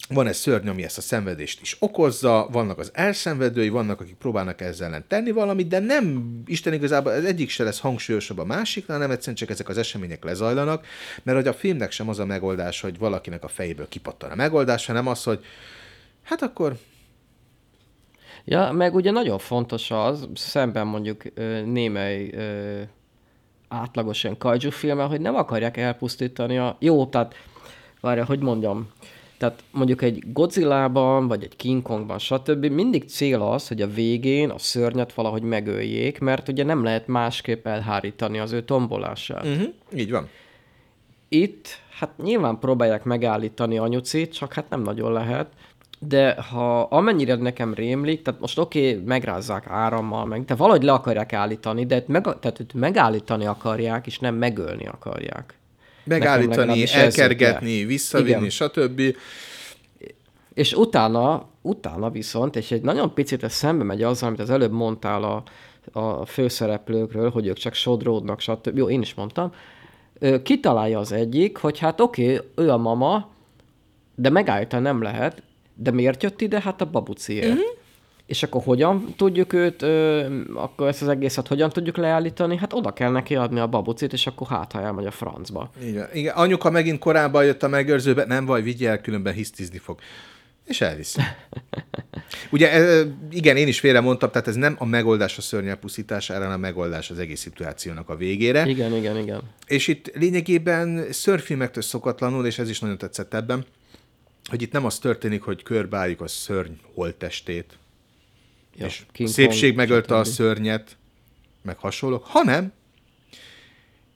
[0.08, 4.60] van egy szörny, ami ezt a szenvedést is okozza, vannak az elszenvedői, vannak, akik próbálnak
[4.60, 8.96] ezzel ellen tenni valamit, de nem, Isten igazából az egyik se lesz hangsúlyosabb a másiknál,
[8.96, 10.86] hanem egyszerűen csak ezek az események lezajlanak,
[11.22, 14.86] mert hogy a filmnek sem az a megoldás, hogy valakinek a fejéből kipattan a megoldás,
[14.86, 15.44] hanem az, hogy
[16.22, 16.76] hát akkor
[18.46, 21.22] Ja, meg ugye nagyon fontos az, szemben mondjuk
[21.64, 22.80] némely ö,
[23.68, 26.76] átlagos ilyen kaiju filmmel, hogy nem akarják elpusztítani a...
[26.80, 27.34] Jó, tehát,
[28.00, 28.90] várja, hogy mondjam,
[29.38, 32.66] tehát mondjuk egy Godzilla-ban, vagy egy King Kongban, stb.
[32.66, 37.66] mindig cél az, hogy a végén a szörnyet valahogy megöljék, mert ugye nem lehet másképp
[37.66, 39.44] elhárítani az ő tombolását.
[39.44, 40.28] Uh-huh, így van.
[41.28, 41.68] Itt,
[41.98, 45.46] hát nyilván próbálják megállítani anyucit, csak hát nem nagyon lehet.
[45.98, 50.92] De ha amennyire nekem rémlik, tehát most oké, okay, megrázzák árammal, meg, de valahogy le
[50.92, 55.58] akarják állítani, de meg, tehát itt megállítani akarják, és nem megölni akarják.
[56.04, 58.50] Megállítani, elkergetni, visszavinni, Igen.
[58.50, 59.16] stb.
[60.54, 64.72] És utána, utána viszont, és egy nagyon picit ez szembe megy azzal, amit az előbb
[64.72, 65.42] mondtál a,
[65.98, 68.76] a főszereplőkről, hogy ők csak sodródnak, stb.
[68.76, 69.52] Jó, én is mondtam.
[70.18, 73.30] Ö, Kitalálja az egyik, hogy hát oké, okay, ő a mama,
[74.14, 75.42] de megállítani nem lehet,
[75.74, 76.60] de miért jött ide?
[76.60, 77.48] Hát a babuciért.
[77.48, 77.60] Mhm.
[78.26, 82.56] És akkor hogyan tudjuk őt, ö, akkor ezt az egészet hogyan tudjuk leállítani?
[82.56, 85.70] Hát oda kell neki adni a babucit, és akkor hát, ha elmegy a francba.
[85.82, 86.08] Igen.
[86.12, 86.34] Igen.
[86.34, 89.98] Anyuka megint korábban jött a megőrzőbe, nem vagy, vigyel, különben hisztizni fog.
[90.64, 91.20] És elviszi.
[92.50, 96.56] Ugye, igen, én is félre mondtam, tehát ez nem a megoldás a szörnyel pusztítására, hanem
[96.56, 98.66] a megoldás az egész szituációnak a végére.
[98.66, 99.40] Igen, igen, igen.
[99.66, 103.64] És itt lényegében szörfilmektől szokatlanul, és ez is nagyon tetszett ebben,
[104.50, 107.78] hogy itt nem az történik, hogy körbeálljuk a szörny holttestét,
[108.76, 110.96] Ja, és King szépség Kong, megölte a szörnyet,
[111.62, 112.72] meg hasonlók, hanem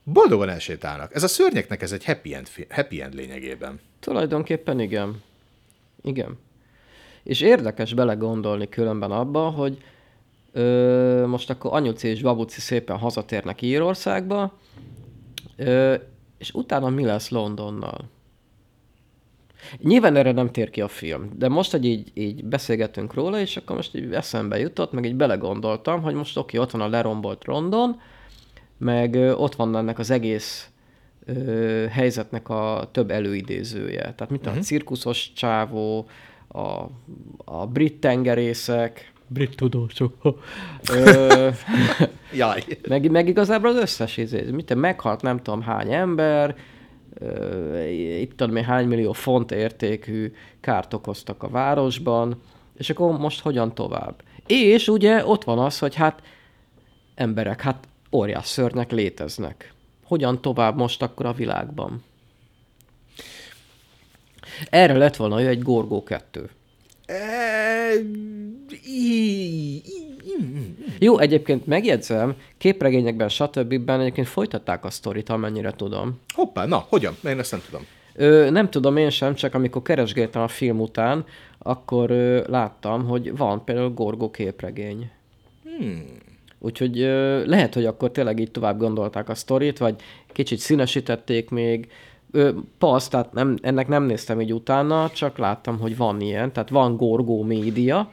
[0.02, 1.14] boldogan elsétálnak.
[1.14, 3.80] Ez a szörnyeknek ez egy happy end, happy end lényegében.
[4.00, 5.22] Tulajdonképpen igen.
[6.02, 6.38] Igen.
[7.22, 9.82] És érdekes belegondolni különben abba, hogy
[10.52, 14.58] ö, most akkor anyuci és babuci szépen hazatérnek Írországba,
[15.56, 15.94] ö,
[16.38, 18.08] és utána mi lesz Londonnal?
[19.82, 23.56] Nyilván erre nem tér ki a film, de most, hogy így, így beszélgetünk róla, és
[23.56, 27.44] akkor most így eszembe jutott, meg így belegondoltam, hogy most oké, ott van a lerombolt
[27.44, 28.00] London,
[28.78, 30.70] meg ott van ennek az egész
[31.26, 34.00] ö, helyzetnek a több előidézője.
[34.00, 34.60] Tehát mint uh-huh.
[34.60, 36.08] a cirkuszos csávó,
[36.48, 36.84] a,
[37.44, 40.14] a brit tengerészek, brit tudósok,
[40.92, 41.48] ö,
[42.32, 42.64] Jaj.
[42.88, 46.56] meg, meg igazából az összes izé, mit meghalt nem tudom hány ember,
[48.20, 52.40] itt tudom én hány millió font értékű kárt okoztak a városban,
[52.76, 54.22] és akkor most hogyan tovább?
[54.46, 56.22] És ugye ott van az, hogy hát
[57.14, 59.72] emberek, hát óriás szörnyek léteznek.
[60.04, 62.04] Hogyan tovább most akkor a világban?
[64.70, 66.50] Erre lett volna egy Gorgó 2.
[67.06, 67.16] E,
[70.98, 73.90] Jó, egyébként megjegyzem, képregényekben, stb.
[73.90, 76.20] egyébként folytatták a sztorit, amennyire tudom.
[76.34, 77.16] Hoppá, na, hogyan?
[77.24, 77.86] Én ezt nem tudom.
[78.14, 81.24] Ö, nem tudom én sem, csak amikor keresgéltem a film után,
[81.58, 85.10] akkor ö, láttam, hogy van például Gorgó képregény.
[85.64, 86.04] Hmm.
[86.58, 89.94] Úgyhogy ö, lehet, hogy akkor tényleg így tovább gondolták a sztorit, vagy
[90.32, 91.88] kicsit színesítették még.
[92.30, 96.68] Ö, passz, tehát nem, ennek nem néztem így utána, csak láttam, hogy van ilyen, tehát
[96.68, 98.10] van Gorgó média,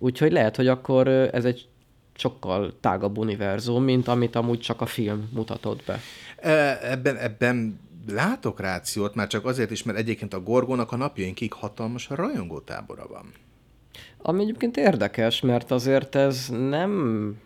[0.00, 1.68] úgyhogy lehet, hogy akkor ez egy
[2.14, 6.00] sokkal tágabb univerzum, mint amit amúgy csak a film mutatott be.
[6.36, 11.52] E, Ebben, ebben látok rációt, már csak azért is, mert egyébként a Gorgónak a napjainkig
[11.52, 13.32] hatalmas rajongótábora van.
[14.22, 17.36] Ami egyébként érdekes, mert azért ez nem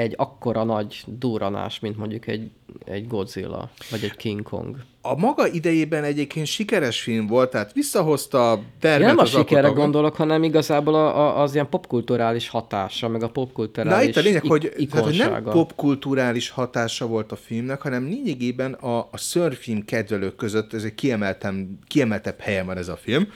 [0.00, 2.50] egy akkora nagy duranás, mint mondjuk egy,
[2.84, 4.76] egy Godzilla, vagy egy King Kong.
[5.02, 9.74] A maga idejében egyébként sikeres film volt, tehát visszahozta a tervet nem a sikerre alkotóknak.
[9.76, 14.20] gondolok, hanem igazából a, a, az ilyen popkulturális hatása, meg a Na popkulturális itt a
[14.20, 19.84] lényeg, hogy, tehát, hogy nem popkulturális hatása volt a filmnek, hanem lényegében a, a szörfilm
[19.84, 23.28] kedvelők között ez egy kiemeltem, kiemeltebb helyen van ez a film,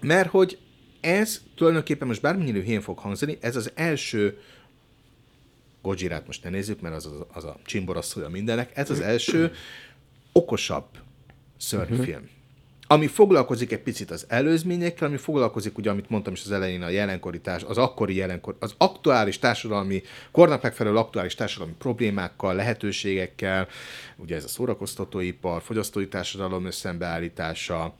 [0.00, 0.58] mert hogy
[1.00, 4.38] ez tulajdonképpen most bármennyire hén fog hangzani, ez az első
[5.84, 9.52] Gojirát most ne nézzük, mert az, az, az a csimborasszója mindenek, ez az első
[10.32, 10.86] okosabb
[11.56, 12.28] szörnyfilm.
[12.86, 16.88] Ami foglalkozik egy picit az előzményekkel, ami foglalkozik, ugye, amit mondtam is az elején, a
[16.88, 23.68] jelenkori társ, az akkori jelenkor, az aktuális társadalmi, kornak megfelelő aktuális társadalmi problémákkal, lehetőségekkel,
[24.16, 27.94] ugye ez a szórakoztatóipar, fogyasztói társadalom összembeállítása,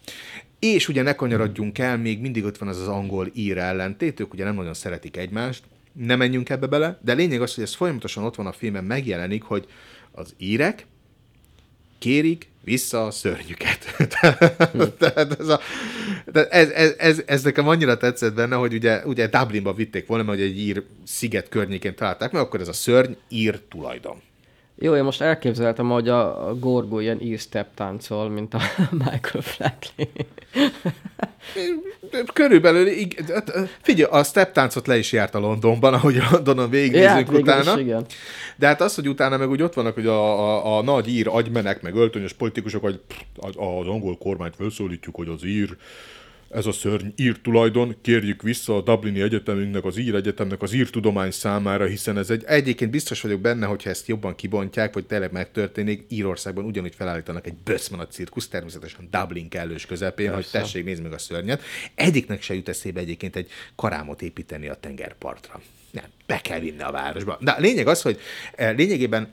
[0.58, 4.44] és ugye ne kanyarodjunk el, még mindig ott van az az angol-ír ellentét, ők ugye
[4.44, 5.64] nem nagyon szeretik egymást,
[5.94, 9.42] nem menjünk ebbe bele, de lényeg az, hogy ez folyamatosan ott van a filmen, megjelenik,
[9.42, 9.66] hogy
[10.12, 10.86] az írek
[11.98, 13.96] kérik vissza a szörnyüket.
[14.98, 15.60] Tehát ez, a,
[16.32, 20.40] ez, ez, ez, ez, nekem annyira tetszett benne, hogy ugye, ugye Dublinba vitték volna, mert
[20.40, 24.22] egy ír sziget környékén találták meg, akkor ez a szörny ír tulajdon.
[24.78, 28.60] Jó, én most elképzeltem, hogy a, a Gorgó ilyen ír step táncol, mint a
[28.90, 30.06] Michael Flatley.
[32.32, 33.24] Körülbelül, ig-
[33.82, 37.42] figyelj, a step táncot le is járt a Londonban, ahogy Londonon végignézünk Ja, végül is
[37.42, 37.80] utána.
[37.80, 38.04] igen.
[38.56, 41.28] De hát az, hogy utána meg úgy ott vannak, hogy a, a, a nagy ír
[41.28, 43.00] agymenek, meg öltönyös politikusok, hogy
[43.36, 45.76] az angol kormányt felszólítjuk, hogy az ír,
[46.54, 50.90] ez a szörny ír tulajdon, kérjük vissza a Dublini Egyetemünknek, az ír egyetemnek az ír
[50.90, 55.32] tudomány számára, hiszen ez egy, egyébként biztos vagyok benne, hogyha ezt jobban kibontják, vagy tényleg
[55.32, 60.50] megtörténik, Írországban ugyanúgy felállítanak egy böszmanat cirkusz, természetesen Dublin kellős közepén, Persze.
[60.50, 61.62] hogy tessék, nézd meg a szörnyet.
[61.94, 65.60] Egyiknek se jut eszébe egyébként egy karámot építeni a tengerpartra.
[65.90, 67.38] Nem, be kell vinni a városba.
[67.40, 68.18] De a lényeg az, hogy
[68.54, 69.28] eh, lényegében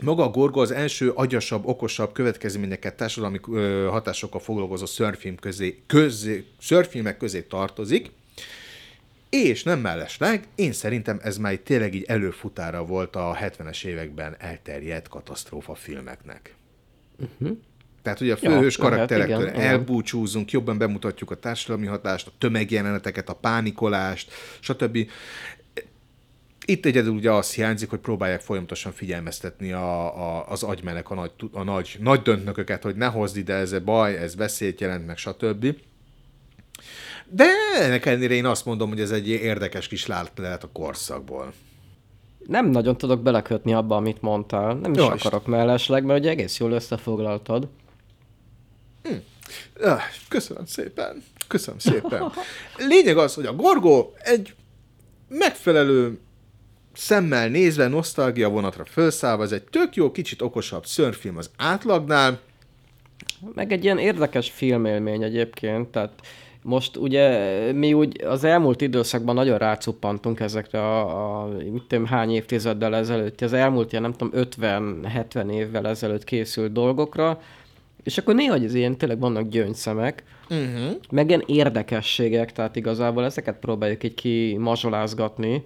[0.00, 6.44] maga a Gorgo az első agyasabb, okosabb következményeket, társadalmi ö, hatásokkal foglalkozó szörfilm közé, közé,
[6.60, 8.10] szörfilmek közé tartozik,
[9.30, 15.08] és nem mellesleg, én szerintem ez már tényleg így előfutára volt a 70-es években elterjedt
[15.08, 16.54] katasztrófa filmeknek.
[18.02, 19.66] Tehát, hogy a főhős lehet, karakterektől igen, igen.
[19.66, 24.98] elbúcsúzunk, jobban bemutatjuk a társadalmi hatást, a tömegjeleneteket, a pánikolást, stb.
[26.64, 31.30] Itt egyedül ugye azt hiányzik, hogy próbálják folyamatosan figyelmeztetni a, a, az agymenek a nagy,
[31.52, 35.16] a nagy, nagy döntnököket, hogy ne hozd ide, ez egy baj, ez veszélyt jelent, meg
[35.16, 35.76] stb.
[37.28, 37.46] De
[37.80, 41.52] ennek ellenére én azt mondom, hogy ez egy érdekes kis lehet a korszakból.
[42.46, 44.74] Nem nagyon tudok belekötni abba, amit mondtál.
[44.74, 47.68] Nem is Jó, akarok mellesleg, mert ugye egész jól összefoglaltad.
[49.80, 51.22] Ah, Köszönöm szépen.
[51.48, 52.32] Köszönöm szépen.
[52.88, 54.54] Lényeg az, hogy a Gorgo egy
[55.28, 56.18] megfelelő
[56.92, 62.40] szemmel nézve, nosztalgia vonatra felszállva, ez egy tök jó, kicsit okosabb szörnyfilm az átlagnál.
[63.54, 66.12] Meg egy ilyen érdekes filmélmény egyébként, tehát
[66.62, 72.30] most ugye mi úgy az elmúlt időszakban nagyon rácuppantunk ezekre a, a mit tudom, hány
[72.30, 77.40] évtizeddel ezelőtt, az elmúlt ilyen nem tudom 50-70 évvel ezelőtt készült dolgokra,
[78.02, 80.96] és akkor néha az ilyen tényleg vannak gyöngyszemek, uh-huh.
[81.10, 85.64] meg ilyen érdekességek, tehát igazából ezeket próbáljuk így kimazsolázgatni.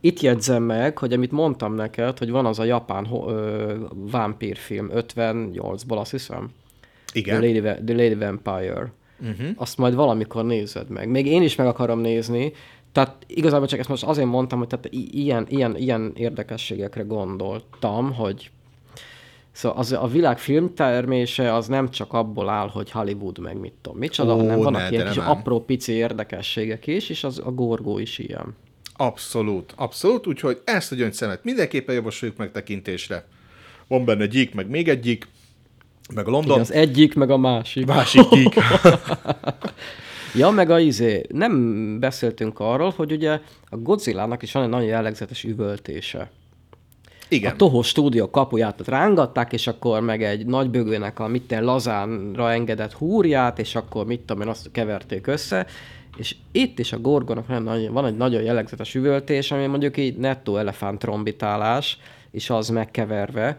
[0.00, 5.98] Itt jegyzem meg, hogy amit mondtam neked, hogy van az a japán ö, vámpírfilm 58-ból,
[5.98, 6.50] azt hiszem.
[7.12, 7.40] Igen.
[7.40, 8.92] The Lady, The Lady Vampire.
[9.20, 9.48] Uh-huh.
[9.56, 11.08] Azt majd valamikor nézed meg.
[11.08, 12.52] Még én is meg akarom nézni,
[12.92, 18.50] tehát igazából csak ezt most azért mondtam, hogy tehát ilyen, ilyen, ilyen érdekességekre gondoltam, hogy
[19.52, 23.98] Szóval az, a világ filmtermése az nem csak abból áll, hogy Hollywood meg mit tudom,
[23.98, 25.30] micsoda, Ó, hanem ne, vannak de ilyen nem kis ám.
[25.30, 28.54] apró pici érdekességek is, és az, a gorgó is ilyen.
[28.96, 33.26] Abszolút, abszolút, úgyhogy ezt a gyöngyszemet mindenképpen javasoljuk megtekintésre.
[33.86, 35.28] Van benne gyík, meg még egy gyík,
[36.14, 36.50] meg a London.
[36.50, 37.86] Igen, az egyik, meg a másik.
[37.86, 38.54] Másik gyík.
[40.34, 44.86] Ja, meg a izé, nem beszéltünk arról, hogy ugye a Godzilla-nak is van egy nagyon
[44.86, 46.30] jellegzetes üvöltése.
[47.28, 47.52] Igen.
[47.52, 52.52] A Toho stúdió kapuját ott rángatták, és akkor meg egy nagy bögőnek a mitten lazánra
[52.52, 55.66] engedett húrját, és akkor mit tudom én, azt keverték össze,
[56.16, 57.46] és itt is a gorgonak
[57.90, 61.98] van, egy nagyon jellegzetes üvöltés, ami mondjuk így nettó elefánt trombitálás,
[62.30, 63.58] és az megkeverve.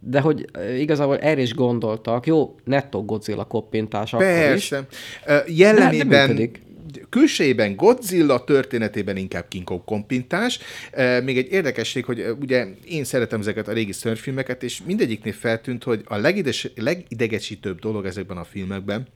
[0.00, 0.44] De hogy
[0.78, 4.68] igazából erre is gondoltak, jó, nettó Godzilla koppintás akkor is.
[4.68, 4.86] Persze.
[5.26, 6.65] Ö, De Jellemében, működik.
[7.08, 10.58] Külsejében Godzilla, történetében inkább King Kong kompintás.
[11.24, 16.02] Még egy érdekesség, hogy ugye én szeretem ezeket a régi szörnyfilmeket, és mindegyiknél feltűnt, hogy
[16.04, 19.06] a legides, legidegesítőbb dolog ezekben a filmekben,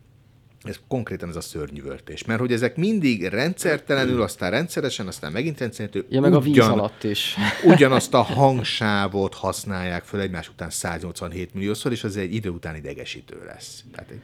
[0.63, 2.25] ez konkrétan ez a szörnyűvöltés.
[2.25, 6.13] Mert hogy ezek mindig rendszertelenül, aztán rendszeresen, aztán megint rendszertelenül.
[6.15, 7.37] Ja, meg a víz ugyan- alatt is.
[7.65, 13.43] ugyanazt a hangsávot használják föl egymás után 187 milliószor, és az egy idő után idegesítő
[13.47, 13.85] lesz.
[13.93, 14.21] Tehát egy-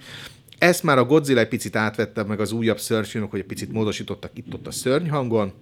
[0.58, 4.30] ezt már a Godzilla egy picit átvette, meg az újabb szörnyfilmok, hogy egy picit módosítottak
[4.34, 5.52] itt-ott a szörnyhangon.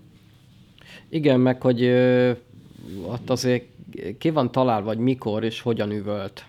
[1.09, 2.33] Igen, meg hogy ö,
[3.07, 3.65] ott azért
[4.19, 6.45] ki van találva, hogy mikor és hogyan üvölt.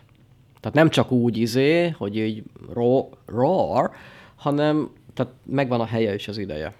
[0.60, 2.44] Tehát nem csak úgy izé, hogy így
[2.74, 3.92] ro- roar,
[4.36, 6.74] hanem tehát megvan a helye és az ideje.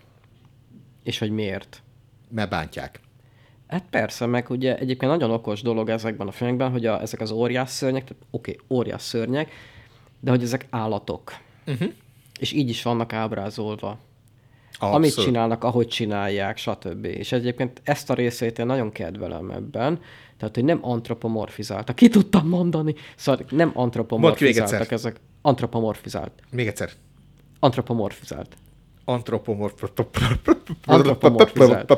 [1.04, 1.82] És hogy miért.
[2.30, 3.00] Mert bántják.
[3.68, 7.32] Hát persze, meg ugye egyébként nagyon okos dolog ezekben a filmekben, hogy a, ezek az
[7.32, 9.52] óriás szörnyek, tehát oké, okay, óriás szörnyek,
[10.20, 11.32] de hogy ezek állatok.
[11.68, 11.92] Uh-huh.
[12.40, 13.98] És így is vannak ábrázolva.
[14.72, 14.96] Abszolút.
[14.96, 17.06] Amit csinálnak, ahogy csinálják, stb.
[17.06, 20.00] És egyébként ezt a részét én nagyon kedvelem ebben,
[20.38, 21.96] tehát, hogy nem antropomorfizáltak.
[21.96, 22.96] Ki tudtam mondani?
[23.16, 25.20] Szóval nem antropomorfizáltak ezek.
[25.42, 26.32] Antropomorfizált.
[26.52, 26.90] Még egyszer.
[27.60, 28.56] Antropomorfizált.
[29.06, 29.84] Antropomorf...
[30.86, 31.94] Antropomorfizált.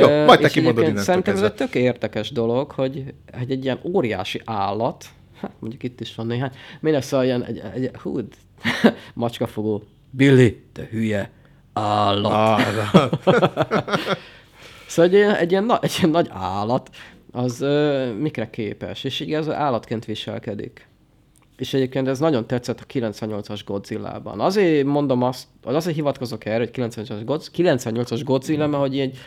[0.00, 3.80] Jó, majd te és kimondod Szerintem ez egy tök érdekes dolog, hogy, hogy egy ilyen
[3.82, 5.04] óriási állat,
[5.42, 8.20] hát mondjuk itt is van néhány, mi lesz a ilyen, egy, egy, hú,
[9.14, 11.30] macskafogó, Billy, te hülye,
[11.72, 12.32] állat.
[12.32, 13.10] Ah,
[14.86, 16.90] Szóval egy, ilyen- egy, ilyen, egy ilyen nagy állat,
[17.32, 20.88] az ö, mikre képes, és így az állatként viselkedik.
[21.56, 24.40] És egyébként ez nagyon tetszett a 98-as Godzilla-ban.
[24.40, 29.18] Azért mondom azt, azért hivatkozok erre, hogy 98-as, Godz, 98-as Godzilla, mert hogy egy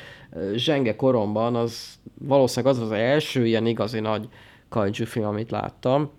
[0.56, 4.28] zsenge koromban az valószínűleg az az első ilyen igazi nagy
[4.76, 6.12] kaiju film, amit láttam.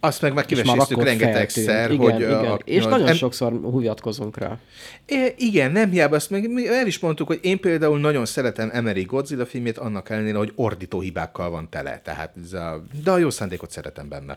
[0.00, 2.14] Azt meg már kiveséztük rengetegszer, hogy...
[2.14, 4.58] Igen, a- És nagyon em- sokszor hivatkozunk rá.
[5.06, 8.70] É, igen, nem hiába, azt meg mi el is mondtuk, hogy én például nagyon szeretem
[8.72, 12.00] Emery Godzilla filmét, annak ellenére, hogy ordító hibákkal van tele.
[12.04, 14.36] Tehát ez a, de a jó szándékot szeretem benne.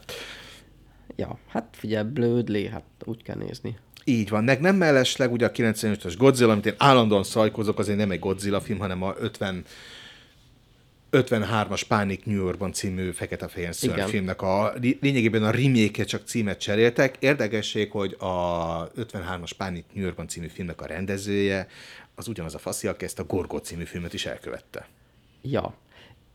[1.15, 3.77] Ja, hát figyelj, blödli, hát úgy kell nézni.
[4.03, 4.43] Így van.
[4.43, 8.61] Meg nem mellesleg ugye a 95-ös Godzilla, amit én állandóan szajkozok, azért nem egy Godzilla
[8.61, 9.63] film, hanem a 50
[11.11, 13.73] 53-as Pánik New Yorkban című fekete-fehér
[14.07, 17.15] filmnek a lényegében a remake csak címet cseréltek.
[17.19, 21.67] Érdekesség, hogy a 53-as Pánik New Yorkban című filmnek a rendezője
[22.15, 24.87] az ugyanaz a faszi, aki ezt a Gorgo című filmet is elkövette.
[25.41, 25.73] Ja.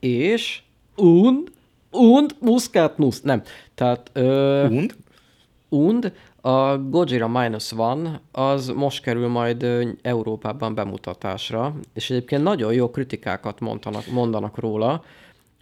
[0.02, 0.62] és
[0.96, 1.52] und,
[1.90, 3.20] und Muscatnuss.
[3.20, 3.42] Nem.
[3.74, 4.96] Tehát ö, Und?
[5.68, 6.12] und
[6.44, 9.66] a Gojira Minus One az most kerül majd
[10.02, 15.04] Európában bemutatásra, és egyébként nagyon jó kritikákat mondanak, mondanak róla,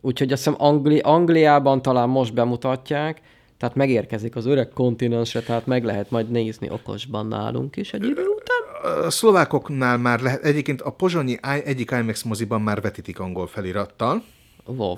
[0.00, 3.20] úgyhogy azt hiszem Angli- Angliában talán most bemutatják,
[3.58, 8.24] tehát megérkezik az öreg kontinensre, tehát meg lehet majd nézni okosban nálunk is egy idő
[8.24, 9.04] után.
[9.04, 14.22] A szlovákoknál már lehet, egyébként a pozsonyi egyik IMAX moziban már vetítik angol felirattal.
[14.66, 14.96] Wow.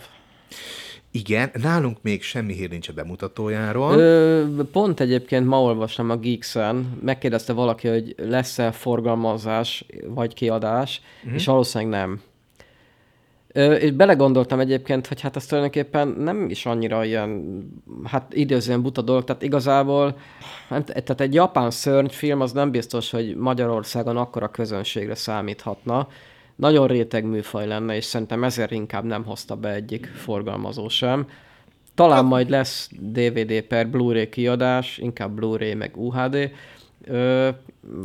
[1.15, 3.99] Igen, nálunk még semmi hír nincs a bemutatójáról.
[3.99, 11.35] Ö, pont egyébként ma olvastam a Geeks-en, megkérdezte valaki, hogy lesz-e forgalmazás vagy kiadás, mm.
[11.35, 12.21] és valószínűleg nem.
[13.53, 17.63] Ö, és belegondoltam egyébként, hogy hát ez tulajdonképpen nem is annyira ilyen,
[18.05, 20.19] hát időzően buta dolog, tehát igazából,
[20.69, 26.09] hát, tehát egy japán szörnyfilm az nem biztos, hogy Magyarországon akkora közönségre számíthatna.
[26.63, 31.27] Nagyon réteg műfaj lenne, és szerintem ezért inkább nem hozta be egyik forgalmazó sem.
[31.95, 36.51] Talán majd lesz DVD per Blu-ray kiadás, inkább Blu-ray meg UHD.
[37.05, 37.49] Ö,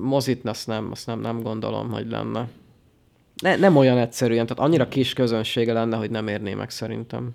[0.01, 2.47] mozit azt nem, azt nem, nem gondolom, hogy lenne.
[3.41, 7.29] Ne, nem olyan egyszerűen, tehát annyira kis közönsége lenne, hogy nem érné meg szerintem.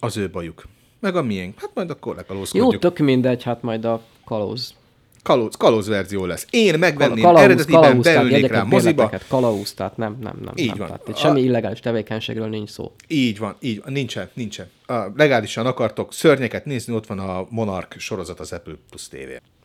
[0.00, 0.62] Az ő bajuk.
[1.00, 1.60] Meg a miénk.
[1.60, 2.80] Hát majd akkor Jó, lekalózkodjuk.
[2.80, 4.74] tök mindegy, hát majd a kalóz.
[5.22, 6.46] Kalóz, kalóz verzió lesz.
[6.50, 9.10] Én megvenném Kalauz, eredetiben, kalauz, beülnék rá moziba.
[9.28, 10.52] kalauz, tehát nem, nem, nem.
[10.56, 10.86] Így nem, van.
[10.86, 12.92] Tehát itt A- semmi illegális tevékenységről nincs szó.
[13.08, 13.92] Így van, így van.
[13.92, 14.70] Nincsen, nincsen.
[14.86, 19.16] A, legálisan akartok szörnyeket nézni, ott van a Monarch sorozat az Apple Plus TV.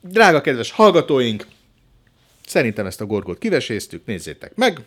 [0.02, 1.48] Drága kedves hallgatóink,
[2.46, 4.82] szerintem ezt a gorgót kiveséztük, nézzétek meg.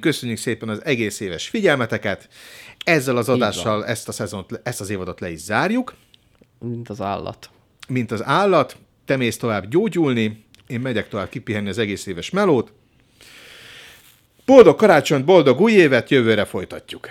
[0.00, 2.28] Köszönjük szépen az egész éves figyelmeteket.
[2.84, 5.94] Ezzel az adással ezt a szezont, ezt az évadot le is zárjuk.
[6.58, 7.50] Mint az állat.
[7.88, 8.76] Mint az állat,
[9.12, 12.72] te mész tovább gyógyulni, én megyek tovább kipihenni az egész éves melót.
[14.46, 17.08] Boldog karácsonyt, boldog új évet, jövőre folytatjuk.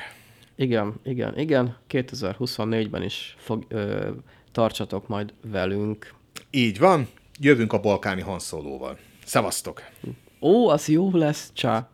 [0.55, 1.77] Igen, igen, igen.
[1.89, 4.09] 2024-ben is fog, ö,
[4.51, 6.13] tartsatok majd velünk.
[6.51, 7.07] Így van,
[7.39, 8.97] jövünk a balkáni hanszólóval.
[9.25, 9.83] Szevasztok!
[10.39, 11.89] Ó, az jó lesz, csá!